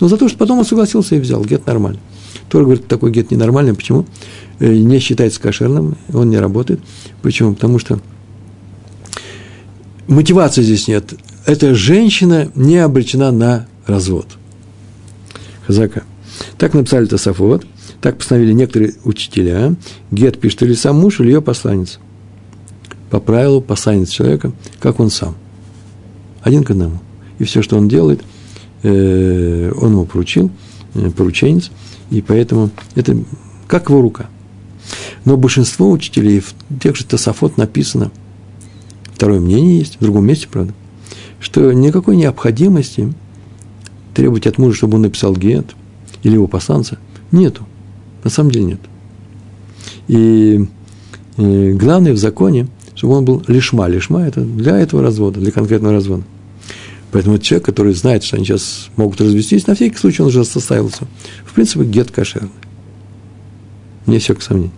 [0.00, 1.42] но за то, что потом он согласился и взял.
[1.44, 2.00] Гет нормальный.
[2.48, 3.74] Тора говорит, такой гет ненормальный.
[3.74, 4.04] Почему?
[4.60, 6.80] Не считается кошерным, он не работает.
[7.22, 7.54] Почему?
[7.54, 8.00] Потому что
[10.06, 11.14] мотивации здесь нет.
[11.46, 14.26] Эта женщина не обречена на развод.
[15.66, 16.04] Хазака.
[16.58, 17.66] Так написали Тософот,
[18.00, 19.74] так постановили некоторые учителя.
[20.10, 21.98] Гет пишет или сам муж, или ее посланец.
[23.10, 25.36] По правилу посланец человека, как он сам.
[26.42, 26.98] Один к одному.
[27.38, 28.22] И все, что он делает,
[28.82, 30.50] э, он ему поручил,
[30.94, 31.70] э, порученец,
[32.10, 33.16] и поэтому это
[33.68, 34.28] как его рука.
[35.24, 38.10] Но большинство учителей, в тех же Тософот написано,
[39.14, 40.74] второе мнение есть, в другом месте, правда,
[41.38, 43.12] что никакой необходимости
[44.14, 45.66] требовать от мужа, чтобы он написал гет–
[46.22, 46.98] или его посланца,
[47.30, 47.66] нету.
[48.24, 48.80] На самом деле нет.
[50.08, 50.64] И,
[51.36, 53.88] и главное в законе, чтобы он был лишма.
[53.88, 56.22] Лишма– это для этого развода, для конкретного развода.
[57.10, 60.44] Поэтому это человек, который знает, что они сейчас могут развестись, на всякий случай он уже
[60.44, 61.06] составился.
[61.44, 62.50] В принципе, гет кошерный.
[64.06, 64.72] Не все к сомнению.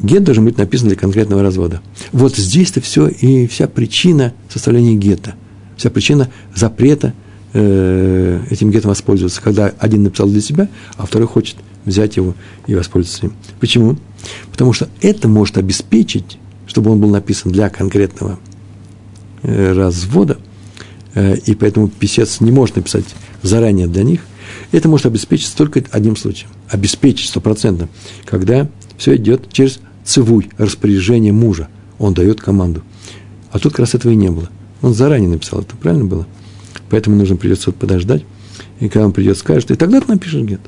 [0.00, 1.80] Гет должен быть написан для конкретного развода.
[2.12, 5.34] Вот здесь-то все и вся причина составления гетто,
[5.78, 7.14] вся причина запрета–
[7.54, 12.34] Э, этим гетом воспользоваться, когда один написал для себя, а второй хочет взять его
[12.66, 13.32] и воспользоваться им.
[13.58, 13.96] Почему?
[14.50, 18.38] Потому что это может обеспечить, чтобы он был написан для конкретного
[19.42, 20.38] э, развода,
[21.14, 23.06] э, и поэтому писец не может написать
[23.42, 24.20] заранее для них,
[24.70, 26.50] это может обеспечить только одним случаем.
[26.68, 27.88] Обеспечить стопроцентно,
[28.26, 31.68] когда все идет через цивуй, распоряжение мужа.
[31.98, 32.82] Он дает команду.
[33.50, 34.50] А тут как раз этого и не было.
[34.82, 36.26] Он заранее написал, это правильно было?
[36.90, 38.24] Поэтому нужно придется подождать.
[38.80, 40.60] И когда он придет, скажет, и тогда ты напишешь гет.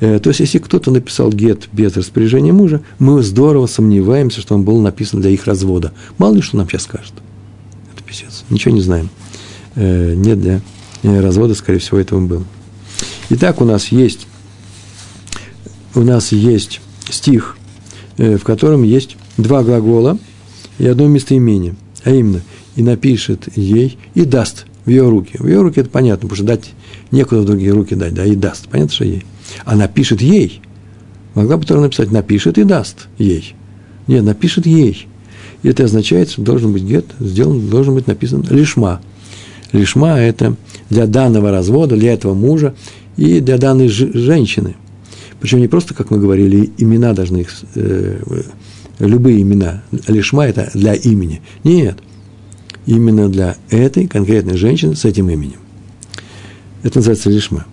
[0.00, 4.64] Э, то есть, если кто-то написал гет без распоряжения мужа, мы здорово сомневаемся, что он
[4.64, 5.92] был написан для их развода.
[6.18, 7.12] Мало ли, что нам сейчас скажет.
[7.94, 8.44] Это писец.
[8.50, 9.10] Ничего не знаем.
[9.74, 10.60] Э, нет для
[11.02, 12.44] э, развода, скорее всего, этого было.
[13.30, 14.26] Итак, у нас есть,
[15.94, 16.80] у нас есть
[17.10, 17.56] стих,
[18.16, 20.18] в котором есть два глагола
[20.78, 22.40] и одно местоимение, а именно
[22.78, 25.36] «и напишет ей, и даст в ее руки.
[25.36, 26.70] В ее руки это понятно, потому что дать
[27.10, 28.68] некуда в другие руки дать, да, и даст.
[28.68, 29.24] Понятно, что ей.
[29.64, 30.60] А напишет ей.
[31.34, 33.56] Могла бы тоже написать, напишет и даст ей.
[34.06, 35.08] Нет, напишет ей.
[35.64, 39.00] И это означает, что должен быть гет, сделан, должен быть написан лишма.
[39.72, 40.54] Лишма– это
[40.88, 42.76] для данного развода, для этого мужа
[43.16, 44.76] и для данной женщины.
[45.40, 48.20] Причем не просто, как мы говорили, имена должны их, э,
[49.00, 49.82] любые имена.
[50.06, 51.42] Лишма– это для имени.
[51.64, 51.98] Нет
[52.88, 55.58] именно для этой конкретной женщины с этим именем.
[56.82, 57.66] Это называется лишма.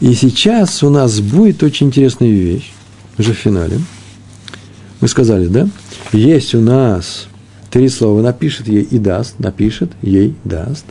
[0.00, 2.72] И сейчас у нас будет очень интересная вещь,
[3.18, 3.78] уже в финале.
[5.00, 5.68] Мы сказали, да?
[6.12, 7.26] Есть у нас
[7.70, 10.86] три слова, напишет ей и даст, напишет ей даст.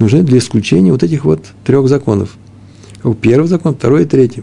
[0.00, 2.36] Нужны для исключения вот этих вот трех законов.
[3.20, 4.42] Первый закон, второй и третий.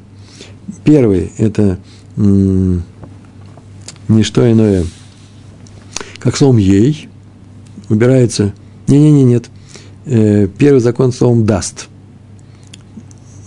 [0.86, 1.78] Первый– это
[2.16, 2.82] не
[4.24, 4.86] что иное,
[6.20, 7.09] как словом «ей»,
[7.90, 8.54] убирается.
[8.88, 9.50] Не-не-не, нет.
[10.06, 11.88] Э, первый закон словом «даст».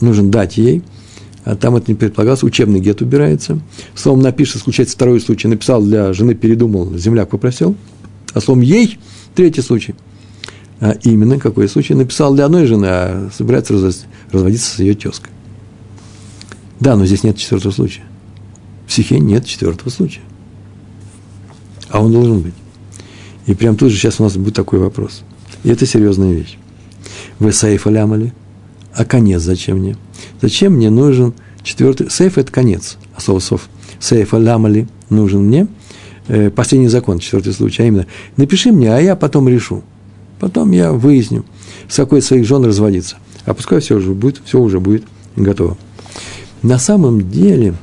[0.00, 0.83] Нужно дать ей,
[1.44, 3.61] а там это не предполагалось, учебный гет убирается.
[3.94, 5.48] Словом «напишет» случается второй случай.
[5.48, 7.76] Написал для жены, передумал, земляк попросил.
[8.35, 8.98] А словом «ей»
[9.35, 9.94] третий случай.
[10.81, 11.94] А именно, какой случай?
[11.94, 13.74] Написал для одной жены, а собирается
[14.33, 15.31] разводиться с ее тезкой.
[16.81, 18.02] Да, но здесь нет четвертого случая.
[18.87, 20.22] В стихе нет четвертого случая.
[21.88, 22.55] А он должен быть.
[23.46, 25.22] И прям тут же сейчас у нас будет такой вопрос.
[25.64, 26.59] И это серьезная вещь.
[27.38, 28.33] Вы сейф алямали?
[28.94, 29.96] А конец зачем мне?
[30.40, 32.11] Зачем мне нужен четвертый?
[32.11, 33.68] Сейф– это конец, а слово сов.
[33.98, 35.66] Сейф алямали нужен мне.
[36.28, 39.83] Э, последний закон, четвертый случай, а именно, напиши мне, а я потом решу.
[40.38, 41.44] Потом я выясню,
[41.88, 43.16] с какой из своих жен разводиться.
[43.44, 45.05] А пускай все уже будет, все уже будет
[45.37, 45.76] готово.
[46.62, 47.74] На самом деле,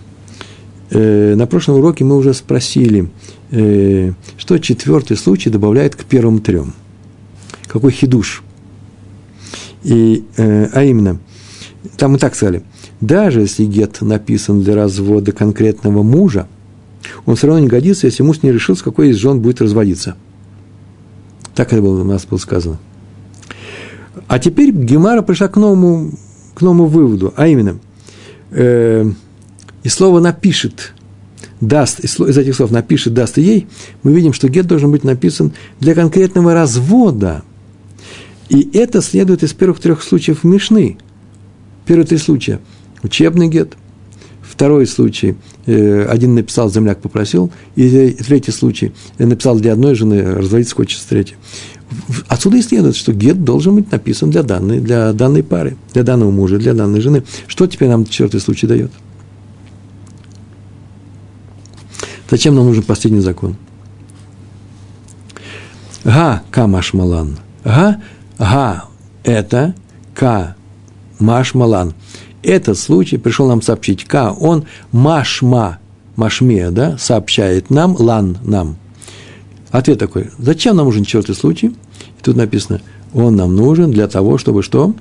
[0.89, 3.09] э, на прошлом уроке мы уже спросили,
[3.51, 6.73] Э, что четвертый случай добавляет к первым трем.
[7.67, 8.43] Какой хидуш.
[9.83, 11.19] И, э, а именно,
[11.97, 12.63] там мы так сказали,
[13.01, 16.47] даже если гет написан для развода конкретного мужа,
[17.25, 20.15] он все равно не годится, если муж не решил, с какой из жен будет разводиться.
[21.55, 22.77] Так это было, у нас было сказано.
[24.27, 26.12] А теперь Гемара пришла к новому,
[26.53, 27.79] к новому выводу, а именно,
[28.51, 29.09] э,
[29.81, 30.93] и слово напишет
[31.61, 33.67] даст, из этих слов напишет, даст ей,
[34.03, 37.43] мы видим, что гет должен быть написан для конкретного развода.
[38.49, 40.97] И это следует из первых трех случаев Мишны.
[41.85, 42.59] Первые три случая.
[43.03, 43.73] учебный гет.
[44.41, 45.35] Второй случай,
[45.67, 51.05] э, один написал, земляк попросил, и третий случай, написал для одной жены, разводиться хочет с
[51.05, 51.37] третьей.
[52.27, 56.31] Отсюда и следует, что гет должен быть написан для данной, для данной пары, для данного
[56.31, 57.23] мужа, для данной жены.
[57.47, 58.91] Что теперь нам четвертый случай дает?
[62.29, 63.55] Зачем нам нужен последний закон?
[66.03, 67.39] Га камашмалан.
[67.63, 68.01] Га,
[68.37, 68.85] га–
[69.23, 69.73] это
[70.13, 70.55] ка
[71.19, 71.93] машмалан.
[72.43, 74.05] Этот случай пришел нам сообщить.
[74.05, 75.79] Ка, он машма,
[76.15, 78.77] машме, да, сообщает нам, лан нам.
[79.71, 81.67] Ответ такой, зачем нам нужен четвертый случай?
[81.67, 82.81] И тут написано,
[83.13, 84.93] он нам нужен для того, чтобы что?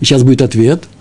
[0.00, 0.88] И сейчас будет ответ–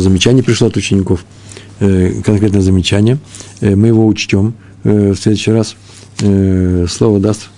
[0.00, 1.24] замечание пришло от учеников,
[1.80, 3.18] э, конкретное замечание.
[3.60, 5.76] Э, мы его учтем э, в следующий раз.
[6.18, 7.48] Слово даст,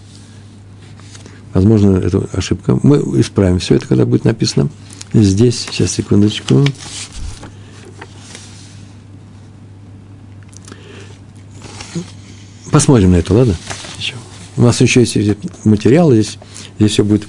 [1.52, 2.78] возможно, это ошибка.
[2.82, 4.70] Мы исправим все это, когда будет написано.
[5.12, 6.64] Здесь, сейчас, секундочку.
[12.70, 13.54] Посмотрим на это, ладно?
[13.98, 14.14] Еще.
[14.56, 15.16] У нас еще есть
[15.64, 16.38] материал, здесь,
[16.78, 17.26] здесь все будет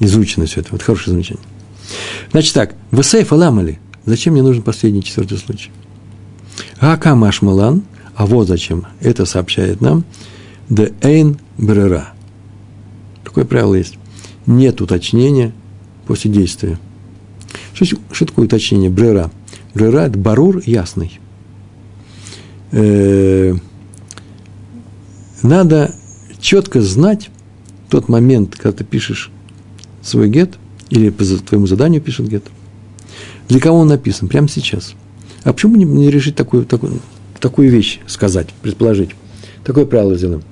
[0.00, 0.70] изучено все это.
[0.72, 1.44] Вот хорошее замечание.
[2.34, 3.78] Значит так, Весейф Аламали.
[4.06, 5.70] Зачем мне нужен последний четвертый случай?
[6.80, 7.84] Гака Машмалан,
[8.16, 8.86] а вот зачем.
[9.00, 10.04] Это сообщает нам
[10.68, 12.08] де эйн брера.
[13.22, 13.98] Такое правило есть.
[14.46, 15.52] Нет уточнения
[16.08, 16.80] после действия.
[17.72, 18.90] Что, что такое уточнение?
[18.90, 19.30] Брера.
[19.72, 21.20] Брера– это барур ясный.
[22.72, 23.54] Э,
[25.40, 25.94] надо
[26.40, 27.30] четко знать
[27.88, 29.30] тот момент, когда ты пишешь
[30.02, 30.58] свой гет–
[30.90, 32.44] или по твоему заданию пишет гет.
[33.48, 34.28] Для кого он написан?
[34.28, 34.94] Прямо сейчас.
[35.42, 37.00] А почему не, не решить такую, такую,
[37.40, 39.10] такую вещь сказать, предположить?
[39.64, 40.42] Такое правило сделаем.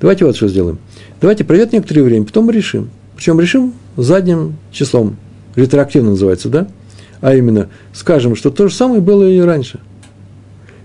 [0.00, 0.78] Давайте вот что сделаем.
[1.20, 2.90] Давайте пройдет некоторое время, потом мы решим.
[3.16, 5.16] Причем решим задним числом.
[5.54, 6.68] Ретроактивно называется, да?
[7.20, 9.78] А именно, скажем, что то же самое было и раньше.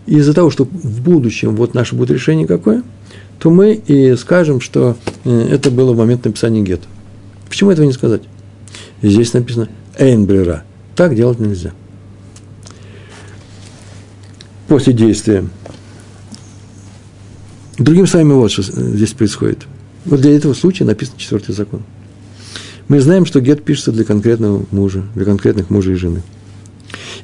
[0.05, 2.83] Из-за того, что в будущем вот наше будет решение какое,
[3.39, 6.87] то мы и скажем, что э, это было в момент написания гетто.
[7.49, 8.21] Почему этого не сказать?
[9.01, 10.63] И здесь написано «эйнбрера».
[10.95, 11.71] Так делать нельзя.
[14.67, 15.45] После действия.
[17.77, 19.65] Другими словами, вот что здесь происходит.
[20.05, 21.83] Вот для этого случая написан четвертый закон.
[22.87, 26.23] Мы знаем, что гет пишется для конкретного мужа, для конкретных мужа и жены.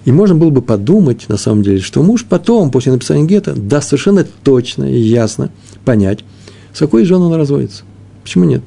[0.06, 3.90] И можно было бы подумать, на самом деле, что муж потом, после написания гета, даст
[3.90, 5.52] совершенно точно и ясно
[5.86, 6.26] понять,
[6.74, 7.84] с какой женой он разводится.
[8.24, 8.64] Почему нет?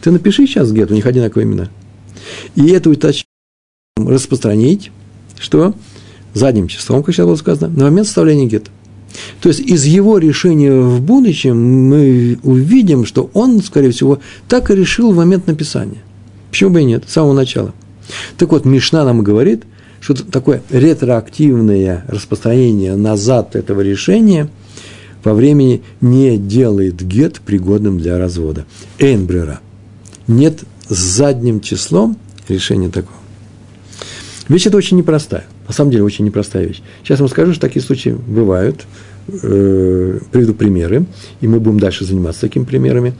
[0.00, 1.68] Ты напиши сейчас гет, у них одинаковые имена.
[2.54, 3.26] И это уточнение
[3.96, 4.90] распространить,
[5.38, 5.74] что
[6.34, 8.70] задним числом, как сейчас было сказано, на момент составления гетто.
[9.40, 14.74] То есть из его решения в будущем мы увидим, что он, скорее всего, так и
[14.74, 16.02] решил в момент написания.
[16.50, 17.72] Почему бы и нет, с самого начала.
[18.36, 19.64] Так вот, Мишна нам говорит,
[20.00, 24.48] что такое ретроактивное распространение назад этого решения
[25.22, 28.64] по времени не делает гет пригодным для развода.
[28.98, 29.60] Эйнбрера.
[30.28, 32.16] Нет с задним числом
[32.48, 33.16] решение такого.
[34.48, 35.44] Вещь это очень непростая.
[35.66, 36.82] На самом деле очень непростая вещь.
[37.02, 38.86] Сейчас вам скажу, что такие случаи бывают.
[39.28, 41.04] Э, приведу примеры,
[41.40, 43.14] и мы будем дальше заниматься такими примерами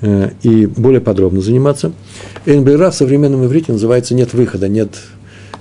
[0.00, 1.92] э, и более подробно заниматься.
[2.46, 4.96] НБРА в современном иврите называется «нет выхода», нет,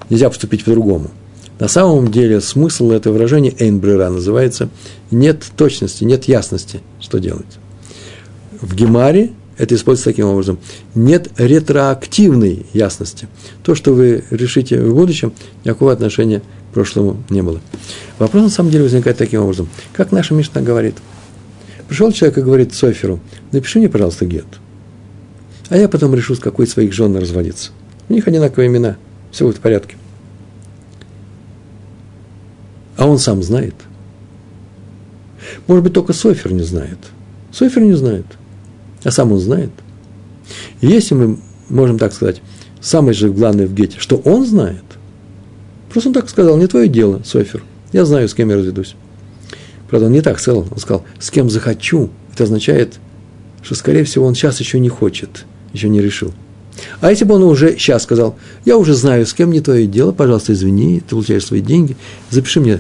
[0.10, 1.12] нельзя поступить по-другому.
[1.60, 4.70] На самом деле смысл этого выражения «эйнбрера» называется
[5.12, 7.60] «нет точности, нет ясности, что делать».
[8.62, 10.58] В Гемаре это используется таким образом.
[10.96, 13.28] Нет ретроактивной ясности.
[13.62, 15.34] То, что вы решите в будущем,
[15.66, 17.60] никакого отношения к прошлому не было.
[18.18, 19.68] Вопрос на самом деле возникает таким образом.
[19.94, 20.96] Как наша Мишна говорит?
[21.90, 23.20] Пришел человек и говорит Соферу,
[23.52, 24.46] напиши мне, пожалуйста, гет.
[25.68, 27.72] А я потом решу, с какой из своих жен разводиться.
[28.08, 28.96] У них одинаковые имена,
[29.30, 29.98] все будет в порядке.
[32.96, 33.76] А он сам знает.
[35.68, 36.98] Может быть, только Софер не знает.
[37.52, 38.26] Софер не знает
[39.04, 39.72] а сам он знает.
[40.82, 41.38] И если мы
[41.70, 42.42] можем так сказать,
[42.82, 44.84] самое же главное в Гете, что он знает,
[45.92, 48.96] просто он так сказал, не твое дело, Софер, я знаю, с кем я разведусь.
[49.90, 52.10] Правда, он не так сказал, он сказал, с кем захочу.
[52.34, 53.00] Это означает,
[53.64, 56.32] что, скорее всего, он сейчас еще не хочет, еще не решил.
[57.02, 60.12] А если бы он уже сейчас сказал, я уже знаю, с кем не твое дело,
[60.12, 61.98] пожалуйста, извини, ты получаешь свои деньги,
[62.30, 62.80] запиши мне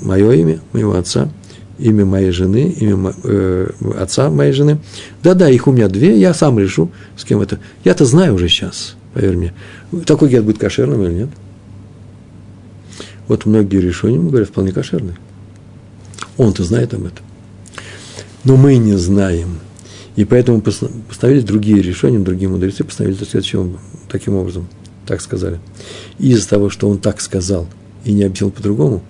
[0.00, 1.28] мое имя, моего отца,
[1.78, 4.78] имя моей жены, имя э, отца моей жены.
[5.22, 7.58] Да-да, их у меня две, я сам решу, с кем это.
[7.84, 9.54] Я-то знаю уже сейчас, поверь мне.
[10.04, 11.28] Такой гет будет кошерным или нет?
[13.28, 15.16] Вот многие решения, говорят, вполне кошерные.
[16.36, 17.24] Он-то знает об этом.
[18.44, 19.58] Но мы не знаем.
[20.16, 23.78] И поэтому поставили другие решения, другие мудрецы поставили следующим,
[24.10, 24.66] таким образом,
[25.06, 25.60] так сказали.
[26.18, 27.68] Из-за того, что он так сказал
[28.04, 29.02] и не объяснил по-другому,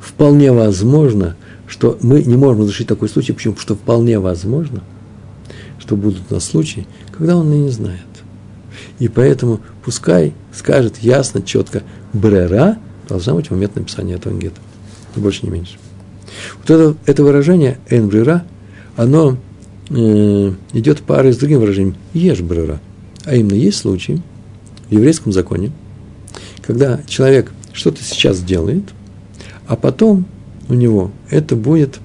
[0.00, 1.36] вполне возможно,
[1.68, 3.32] что мы не можем разрешить такой случай.
[3.32, 3.54] Почему?
[3.54, 4.82] Потому что вполне возможно,
[5.78, 8.00] что будут у нас случаи, когда он и не знает.
[8.98, 12.78] И поэтому пускай скажет ясно, четко, брера
[13.08, 14.60] должна быть в момент написания этого гетто.
[15.14, 15.78] Ни больше, ни меньше.
[16.58, 18.44] Вот это, это выражение «эн брера»,
[18.96, 19.38] оно
[19.90, 22.80] э, идет парой с другим выражением «ешь брера».
[23.24, 24.22] А именно есть случаи
[24.88, 25.72] в еврейском законе,
[26.62, 28.84] когда человек что-то сейчас делает,
[29.66, 30.26] а потом
[30.68, 31.98] у него это будет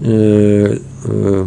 [0.00, 1.46] э, э,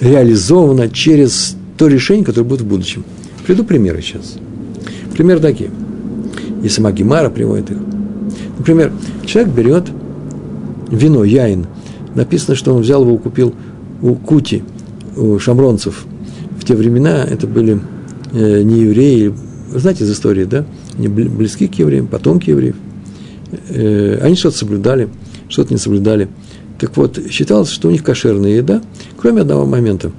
[0.00, 3.04] реализовано через то решение, которое будет в будущем.
[3.46, 4.36] Приду примеры сейчас.
[5.12, 5.70] Пример такие.
[6.62, 7.78] И сама Гемара приводит их.
[8.58, 8.92] Например,
[9.26, 9.84] человек берет
[10.90, 11.66] вино, яин.
[12.14, 13.54] Написано, что он взял его, купил
[14.02, 14.62] у кути,
[15.16, 16.06] у шамронцев.
[16.58, 17.80] В те времена это были
[18.32, 19.34] э, не евреи,
[19.74, 20.64] знаете из истории, да?
[20.96, 22.76] Они близки к евреям, потомки евреев.
[23.68, 25.08] Э, они что-то соблюдали,
[25.48, 26.28] что-то не соблюдали.
[26.78, 28.82] Так вот, считалось, что у них кошерная еда,
[29.16, 30.12] кроме одного момента.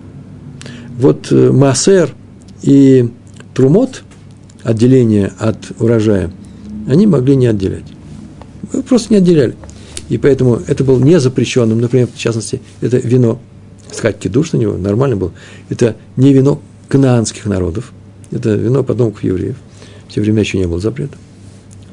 [0.97, 2.13] Вот э, массер
[2.61, 3.09] и
[3.53, 4.03] трумот,
[4.63, 6.31] отделение от урожая,
[6.87, 7.85] они могли не отделять.
[8.87, 9.55] Просто не отделяли.
[10.09, 13.39] И поэтому это было не запрещенным, например, в частности, это вино,
[13.91, 15.31] сказать кидуш на него, нормально было.
[15.69, 17.91] Это не вино кнаанских народов,
[18.31, 19.55] это вино потомков евреев.
[20.07, 21.17] В те времена еще не было запрета.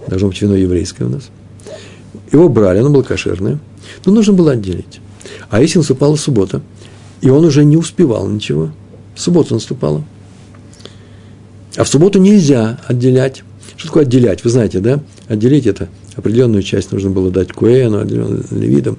[0.07, 1.31] Должно быть вино еврейское у нас.
[2.31, 3.59] Его брали, оно было кошерное,
[4.05, 5.01] но нужно было отделить.
[5.51, 6.63] А если наступала суббота,
[7.21, 8.71] и он уже не успевал ничего,
[9.15, 10.05] суббота наступала,
[11.77, 13.43] а в субботу нельзя отделять.
[13.77, 14.45] Что такое отделять?
[14.45, 15.01] Вы знаете, да?
[15.29, 18.99] Отделить это определенную часть нужно было дать Куэну, левидам,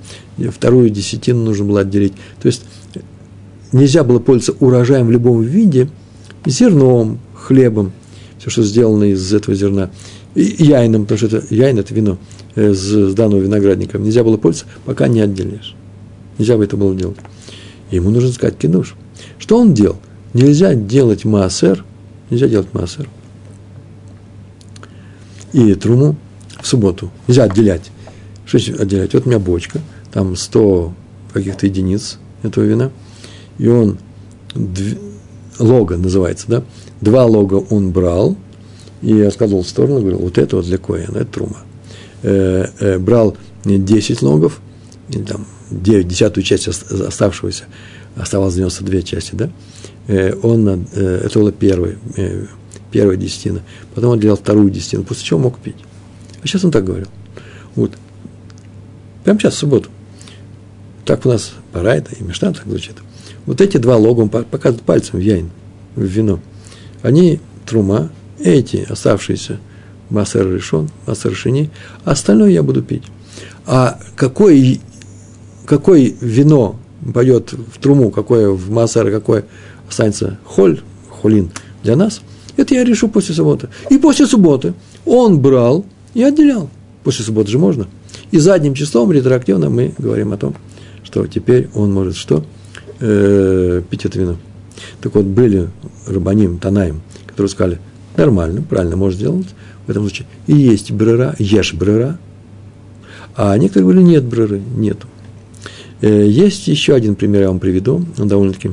[0.51, 2.13] вторую десятину нужно было отделить.
[2.41, 2.63] То есть
[3.71, 5.89] нельзя было пользоваться урожаем в любом виде,
[6.45, 7.91] зерном, хлебом,
[8.39, 9.91] все, что сделано из этого зерна,
[10.35, 12.17] яйном, потому что это, яйн– это вино
[12.55, 13.97] э, с данного виноградника.
[13.97, 15.75] Нельзя было пользоваться, пока не отделишь.
[16.37, 17.17] Нельзя бы это было делать.
[17.91, 18.95] Ему нужно сказать кидуш.
[19.37, 19.97] Что он делал?
[20.33, 21.85] Нельзя делать массер,
[22.29, 23.07] нельзя делать массер
[25.53, 26.15] и труму
[26.61, 27.11] в субботу.
[27.27, 27.91] Нельзя отделять.
[28.45, 29.13] Что значит отделять?
[29.13, 29.79] Вот у меня бочка,
[30.11, 30.93] там 100
[31.31, 32.91] каких-то единиц этого вина,
[33.57, 33.97] и он,
[34.53, 34.97] дв...
[35.59, 36.63] лого называется, да,
[37.01, 38.35] два лога он брал,
[39.03, 41.57] и раскладывал в сторону, говорил, вот это вот для коина, это трума.
[42.23, 44.61] Э, э, брал 10 логов,
[45.09, 47.65] или там 9, десятую часть оставшегося,
[48.15, 49.49] оставалось 92 части, да,
[50.07, 52.45] э, он, это было первый, э,
[52.91, 53.61] первая десятина,
[53.93, 55.75] потом он делал вторую десятину, после чего мог пить.
[56.41, 57.07] А сейчас он так говорил.
[57.75, 57.91] Вот.
[59.23, 59.89] Прямо сейчас, в субботу.
[61.05, 62.95] Так у нас Парайда и Мишна так звучит.
[63.45, 65.49] Вот эти два лога, он показывает пальцем в яйн,
[65.95, 66.39] в вино.
[67.01, 68.09] Они трума,
[68.43, 69.59] эти оставшиеся
[70.09, 71.69] массер решен, массер шини,
[72.03, 73.03] остальное я буду пить.
[73.65, 74.77] А какое,
[75.65, 76.79] какое вино
[77.13, 79.45] пойдет в труму, какое в массер, какое
[79.87, 81.51] останется холь, холин
[81.83, 82.21] для нас,
[82.57, 83.69] это я решу после субботы.
[83.89, 84.73] И после субботы
[85.05, 86.69] он брал и отделял.
[87.03, 87.87] После субботы же можно.
[88.31, 90.55] И задним числом, ретроактивно, мы говорим о том,
[91.03, 92.45] что теперь он может что?
[92.99, 94.37] Э, пить это вино.
[95.01, 95.69] Так вот, были
[96.07, 97.79] Рабаним, Танаем, которые сказали,
[98.17, 99.47] нормально, правильно, можно сделать
[99.85, 100.27] в этом случае.
[100.47, 102.17] И есть брера, ешь брера.
[103.35, 105.07] А некоторые говорили, нет бреры, нету.
[106.01, 108.71] Э, есть еще один пример, я вам приведу, он довольно-таки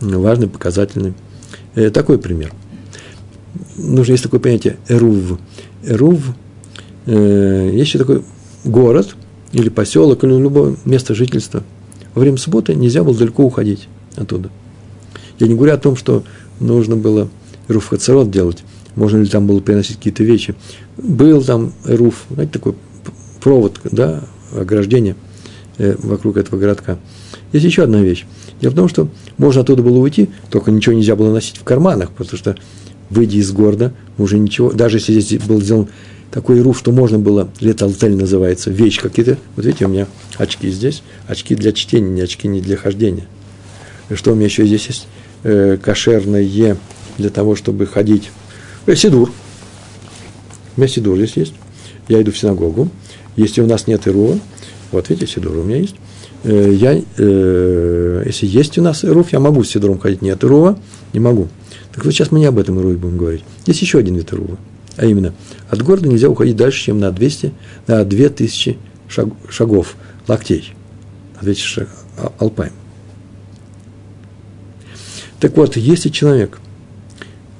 [0.00, 1.14] важный, показательный.
[1.74, 2.52] Э, такой пример.
[3.76, 5.38] Нужно есть такое понятие эрув.
[5.84, 6.34] Эрув
[7.08, 8.22] Э, есть еще такой
[8.64, 9.16] город
[9.52, 11.62] или поселок, или любое место жительства.
[12.14, 14.50] Во время субботы нельзя было далеко уходить оттуда.
[15.38, 16.22] Я не говорю о том, что
[16.60, 17.28] нужно было
[17.66, 18.62] руф хацарот делать,
[18.98, 20.54] можно ли там было приносить какие-то вещи.
[20.96, 22.74] Был там руф, знаете, такой
[23.40, 24.24] провод, да,
[24.54, 25.14] ограждение
[25.78, 26.98] э, вокруг этого городка.
[27.52, 28.26] Есть еще одна вещь.
[28.60, 32.10] Дело в том, что можно оттуда было уйти, только ничего нельзя было носить в карманах,
[32.10, 32.56] потому что,
[33.08, 35.88] выйдя из города, уже ничего, даже если здесь был сделан
[36.30, 39.38] такой руф, что можно было, леталтель называется, вещь какие-то.
[39.56, 43.26] Вот видите, у меня очки здесь, очки для чтения, не очки не для хождения.
[44.12, 45.06] Что у меня еще здесь есть?
[45.44, 46.76] Э, кошерное
[47.16, 48.30] для того, чтобы ходить.
[48.96, 49.30] Сидур.
[50.76, 51.54] У меня сидур здесь есть.
[52.08, 52.88] Я иду в синагогу.
[53.36, 54.38] Если у нас нет ирува,
[54.92, 55.96] вот видите, сидур у меня есть.
[56.44, 60.22] Э, я, э, если есть у нас ируф, я могу с сидуром ходить.
[60.22, 60.78] Нет ирува,
[61.12, 61.48] не могу.
[61.92, 63.44] Так вот сейчас мы не об этом ируве будем говорить.
[63.66, 64.56] Есть еще один вид ирува.
[64.96, 65.34] А именно,
[65.68, 67.52] от города нельзя уходить дальше, чем на 200,
[67.86, 68.78] на 2000
[69.08, 70.74] шаг, шагов, локтей.
[71.36, 72.72] На 200 шаг, а, алпаем.
[75.40, 76.60] Так вот, если человек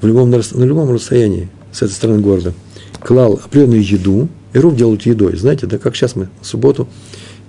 [0.00, 2.54] в любом, на любом расстоянии с этой стороны города
[3.00, 5.36] клал определенную еду, Эруф делают едой.
[5.36, 6.88] Знаете, да, как сейчас мы в субботу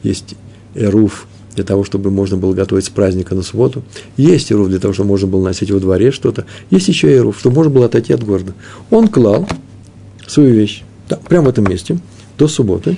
[0.04, 0.36] есть
[0.76, 3.84] Эруф для того, чтобы можно было готовить с праздника на субботу.
[4.18, 6.46] Есть Эруф для того, чтобы можно было носить во дворе что-то.
[6.70, 8.54] Есть еще Эруф, чтобы можно было отойти от города.
[8.90, 9.48] Он клал
[10.28, 12.00] свою вещь да, прямо в этом месте
[12.38, 12.98] до субботы.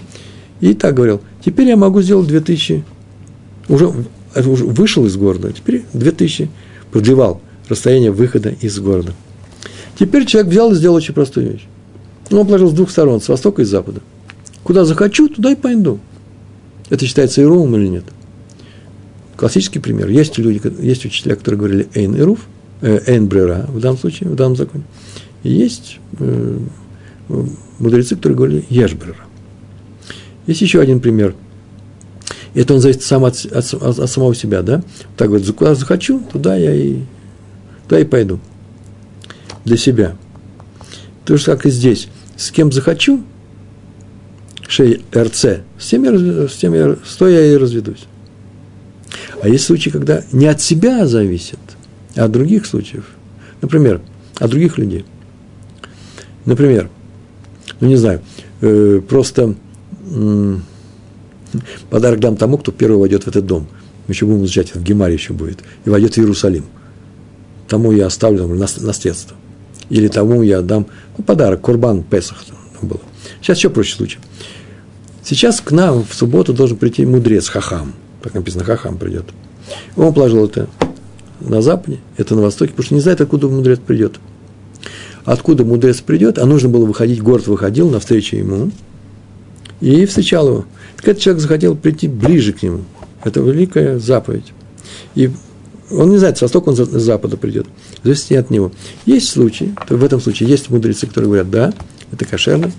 [0.59, 2.83] И так говорил, теперь я могу сделать 2000,
[3.67, 3.87] уже,
[4.35, 6.49] уже вышел из города, теперь 2000
[6.91, 9.13] продлевал расстояние выхода из города.
[9.97, 11.65] Теперь человек взял и сделал очень простую вещь.
[12.31, 14.01] Он положил с двух сторон, с востока и с запада.
[14.63, 15.99] Куда захочу, туда и пойду.
[16.89, 18.05] Это считается ирувом или нет?
[19.35, 20.09] Классический пример.
[20.09, 22.47] Есть люди, есть учителя, которые говорили эйн ируф,
[22.81, 24.83] э, эйн брера в данном случае, в данном законе.
[25.43, 26.57] И есть э,
[27.79, 29.17] мудрецы, которые говорили еш брера.
[30.47, 31.35] Есть еще один пример.
[32.53, 34.83] Это он зависит сам от, от, от, от самого себя, да?
[35.15, 36.97] Так вот, куда захочу, туда я и,
[37.87, 38.39] туда и пойду.
[39.65, 40.15] Для себя.
[41.25, 42.07] То же, как и здесь
[42.41, 43.23] с кем захочу,
[44.67, 45.45] шей РЦ,
[45.77, 48.05] с тем, я, с тем я, с той я и разведусь.
[49.41, 51.59] А есть случаи, когда не от себя зависит,
[52.15, 53.05] а от других случаев.
[53.61, 54.01] Например,
[54.39, 55.05] от других людей.
[56.45, 56.89] Например,
[57.79, 58.21] ну не знаю,
[58.61, 59.55] э, просто
[60.09, 60.55] э,
[61.91, 63.67] подарок дам тому, кто первый войдет в этот дом.
[64.07, 65.59] Мы еще будем изучать, в Гемаре еще будет.
[65.85, 66.65] И войдет в Иерусалим.
[67.67, 69.37] Тому я оставлю там, наследство
[69.91, 70.87] или тому я дам
[71.17, 73.01] ну, подарок, курбан Песах там было.
[73.41, 74.19] Сейчас еще проще случай.
[75.23, 77.93] Сейчас к нам в субботу должен прийти мудрец Хахам.
[78.23, 79.25] Так написано, Хахам придет.
[79.97, 80.67] Он положил это
[81.41, 84.15] на западе, это на востоке, потому что не знает, откуда мудрец придет.
[85.25, 88.71] Откуда мудрец придет, а нужно было выходить, город выходил навстречу ему
[89.81, 90.65] и встречал его.
[90.95, 92.81] Так этот человек захотел прийти ближе к нему.
[93.23, 94.53] Это великая заповедь.
[95.15, 95.31] И
[95.91, 97.67] он не знает, с востока он с запада придет.
[98.03, 98.71] Зависит от него.
[99.05, 101.73] Есть случаи, в этом случае есть мудрецы, которые говорят, да,
[102.11, 102.71] это кошерно,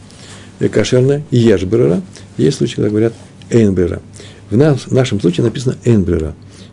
[0.59, 2.03] э, кошерно, ешь брера.
[2.37, 3.13] Есть случаи, когда говорят
[3.51, 6.05] эйн В, нас, в нашем случае написано эйн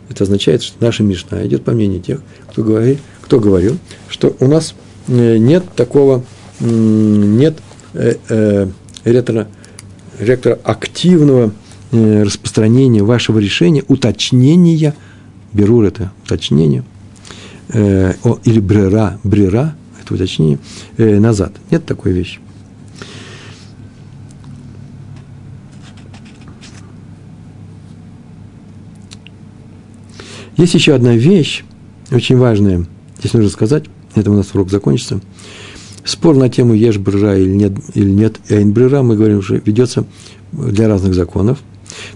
[0.08, 2.20] Это означает, что наша Мишна идет по мнению тех,
[2.50, 3.78] кто, говорит, кто говорил,
[4.08, 4.74] что у нас
[5.08, 6.24] э, нет такого,
[6.60, 7.58] нет
[7.94, 8.68] э, э,
[9.04, 9.48] ретро,
[10.18, 11.52] ретроактивного
[11.92, 14.94] э, распространения вашего решения, уточнения–
[15.52, 16.84] Берур– это уточнение,
[17.68, 20.58] э, о, или брера, брера– это уточнение,
[20.96, 21.52] э, назад.
[21.70, 22.40] Нет такой вещи.
[30.56, 31.64] Есть еще одна вещь,
[32.10, 32.86] очень важная,
[33.18, 33.84] здесь нужно сказать,
[34.14, 35.20] на у нас урок закончится.
[36.04, 40.04] Спор на тему ешь брера или нет, или нет эйн брера, мы говорим, уже ведется
[40.52, 41.58] для разных законов.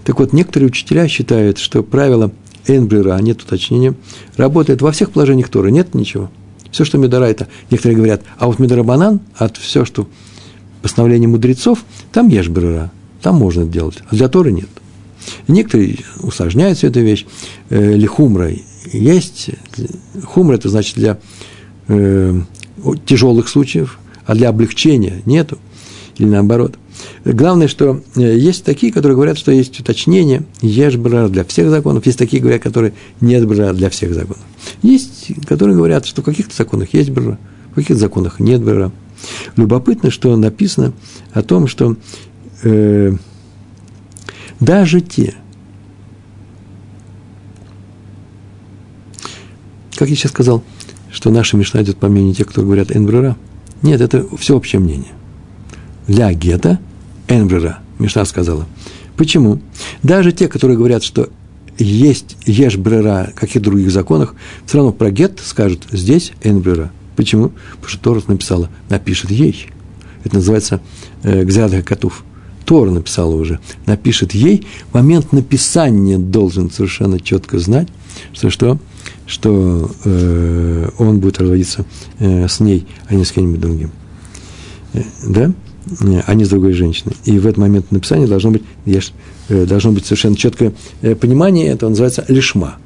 [0.03, 2.31] Так вот, некоторые учителя считают, что правило–
[2.67, 3.93] Энбрера, нет уточнения,
[4.37, 6.29] работает во всех положениях Торы, нет ничего.
[6.71, 10.07] Все, что Медора, это, некоторые говорят, а вот Медорабанан, от все, что
[10.81, 12.91] постановление мудрецов, там ешь брера,
[13.21, 14.69] там можно это делать, а для Торы нет.
[15.47, 17.25] И некоторые усложняют всю эту вещь.
[17.69, 18.51] Э, или хумра
[18.91, 19.49] есть.
[20.23, 21.17] Хумра– это значит для
[21.87, 22.39] э,
[23.05, 25.57] тяжелых случаев, а для облегчения нету.
[26.17, 26.75] Или наоборот–
[27.23, 32.05] Главное, что э, есть такие, которые говорят, что есть уточнение, ешь брара для всех законов,
[32.05, 34.43] есть такие, говорят, которые нет брара для всех законов.
[34.81, 37.37] Есть, которые говорят, что в каких-то законах есть брара,
[37.71, 38.91] в каких-то законах нет брара.
[39.55, 40.93] Любопытно, что написано
[41.33, 41.95] о том, что
[42.63, 43.13] э,
[44.59, 45.35] даже те,
[49.95, 50.63] как я сейчас сказал,
[51.11, 53.37] что наша Мишна идет по мнению тех, кто говорят «энбрера»,
[53.81, 55.11] нет, это всеобщее мнение.
[56.07, 56.79] Для гета–
[57.27, 58.65] Энбрера, Мишна сказала.
[59.17, 59.59] Почему?
[60.03, 61.29] Даже те, которые говорят, что
[61.77, 64.35] есть ешь брера, каких других законах,
[64.65, 66.91] все равно про гет скажут здесь энбрера.
[67.15, 67.51] Почему?
[67.75, 69.67] Потому что Тора написала, напишет ей.
[70.23, 70.81] Это называется
[71.23, 72.23] э, Гзяда Катув.
[72.65, 74.65] Тора написала уже, напишет ей.
[74.91, 77.87] Момент написания должен совершенно четко знать,
[78.33, 78.79] что что,
[79.27, 81.85] что э, он будет разводиться
[82.19, 83.91] э, с ней, а не с кем-нибудь другим.
[84.93, 85.53] Э, да?
[86.25, 87.15] А не с другой женщиной.
[87.25, 91.87] И в этот момент написания должно быть, э, должно быть совершенно четкое э, понимание, это
[91.87, 92.77] называется лишма.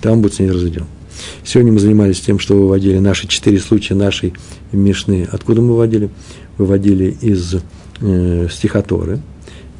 [0.00, 0.86] Там будет с ней разведен.
[1.44, 4.34] Сегодня мы занимались тем, что выводили наши четыре случая нашей
[4.70, 5.28] Мишны.
[5.30, 6.10] Откуда мы выводили?
[6.56, 7.56] Выводили из
[8.00, 9.20] э, стихоторы.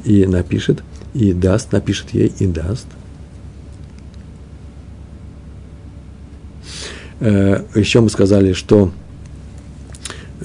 [0.05, 0.83] И напишет,
[1.15, 2.87] и даст, напишет ей, и даст.
[7.21, 8.93] Э, еще мы сказали, что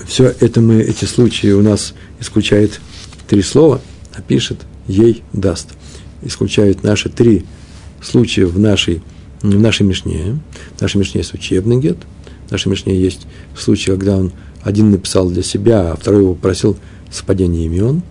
[0.06, 2.80] все это мы, эти случаи у нас исключает
[3.28, 3.82] три слова,
[4.14, 5.70] а пишет ей даст.
[6.22, 7.46] Исключают наши три
[8.02, 9.02] случая в нашей,
[9.41, 10.39] в нашей Мишне.
[10.78, 11.98] В нашей Мишне есть учебный гет,
[12.48, 13.28] в нашей Мишне есть
[13.58, 14.32] случай, когда он
[14.62, 16.78] один написал для себя, а второй его просил
[17.12, 18.02] совпадение имен.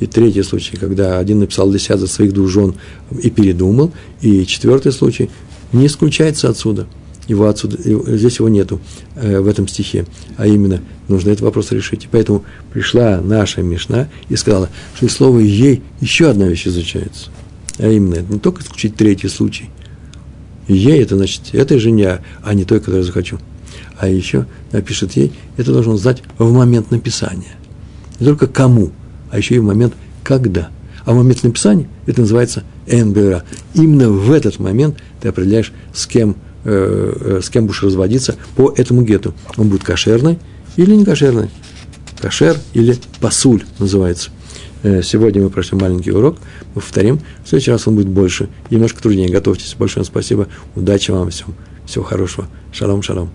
[0.00, 2.74] И третий случай, когда один написал для себя за своих двух жен
[3.22, 3.92] и передумал.
[4.22, 5.28] И четвертый случай
[5.72, 6.86] не исключается отсюда.
[7.30, 8.80] Его отсюда, здесь его нету
[9.14, 10.04] э, в этом стихе.
[10.36, 12.06] А именно, нужно этот вопрос решить.
[12.06, 17.30] И поэтому пришла наша Мишна и сказала, что из слова «ей» еще одна вещь изучается.
[17.78, 19.70] А именно, это не только исключить третий случай.
[20.66, 23.38] «Ей»– это значит этой жене, а не той, которую я захочу.
[23.96, 27.54] А еще напишет ей, это должен знать в момент написания.
[28.18, 28.90] Не только кому,
[29.30, 30.70] а еще и в момент когда.
[31.04, 33.44] А в момент написания это называется НБРА.
[33.74, 36.34] Именно в этот момент ты определяешь, с кем,
[36.64, 39.34] э, э, с кем будешь разводиться по этому гету.
[39.56, 40.38] Он будет кошерный
[40.76, 41.50] или не кошерный.
[42.20, 44.30] Кошер или пасуль называется.
[44.82, 46.36] Э, сегодня мы прошли маленький урок,
[46.74, 47.20] мы повторим.
[47.44, 49.28] В следующий раз он будет больше, немножко труднее.
[49.28, 49.74] Готовьтесь.
[49.78, 50.48] Большое спасибо.
[50.74, 51.54] Удачи вам всем.
[51.86, 52.48] Всего хорошего.
[52.72, 53.30] Шалом, шалом.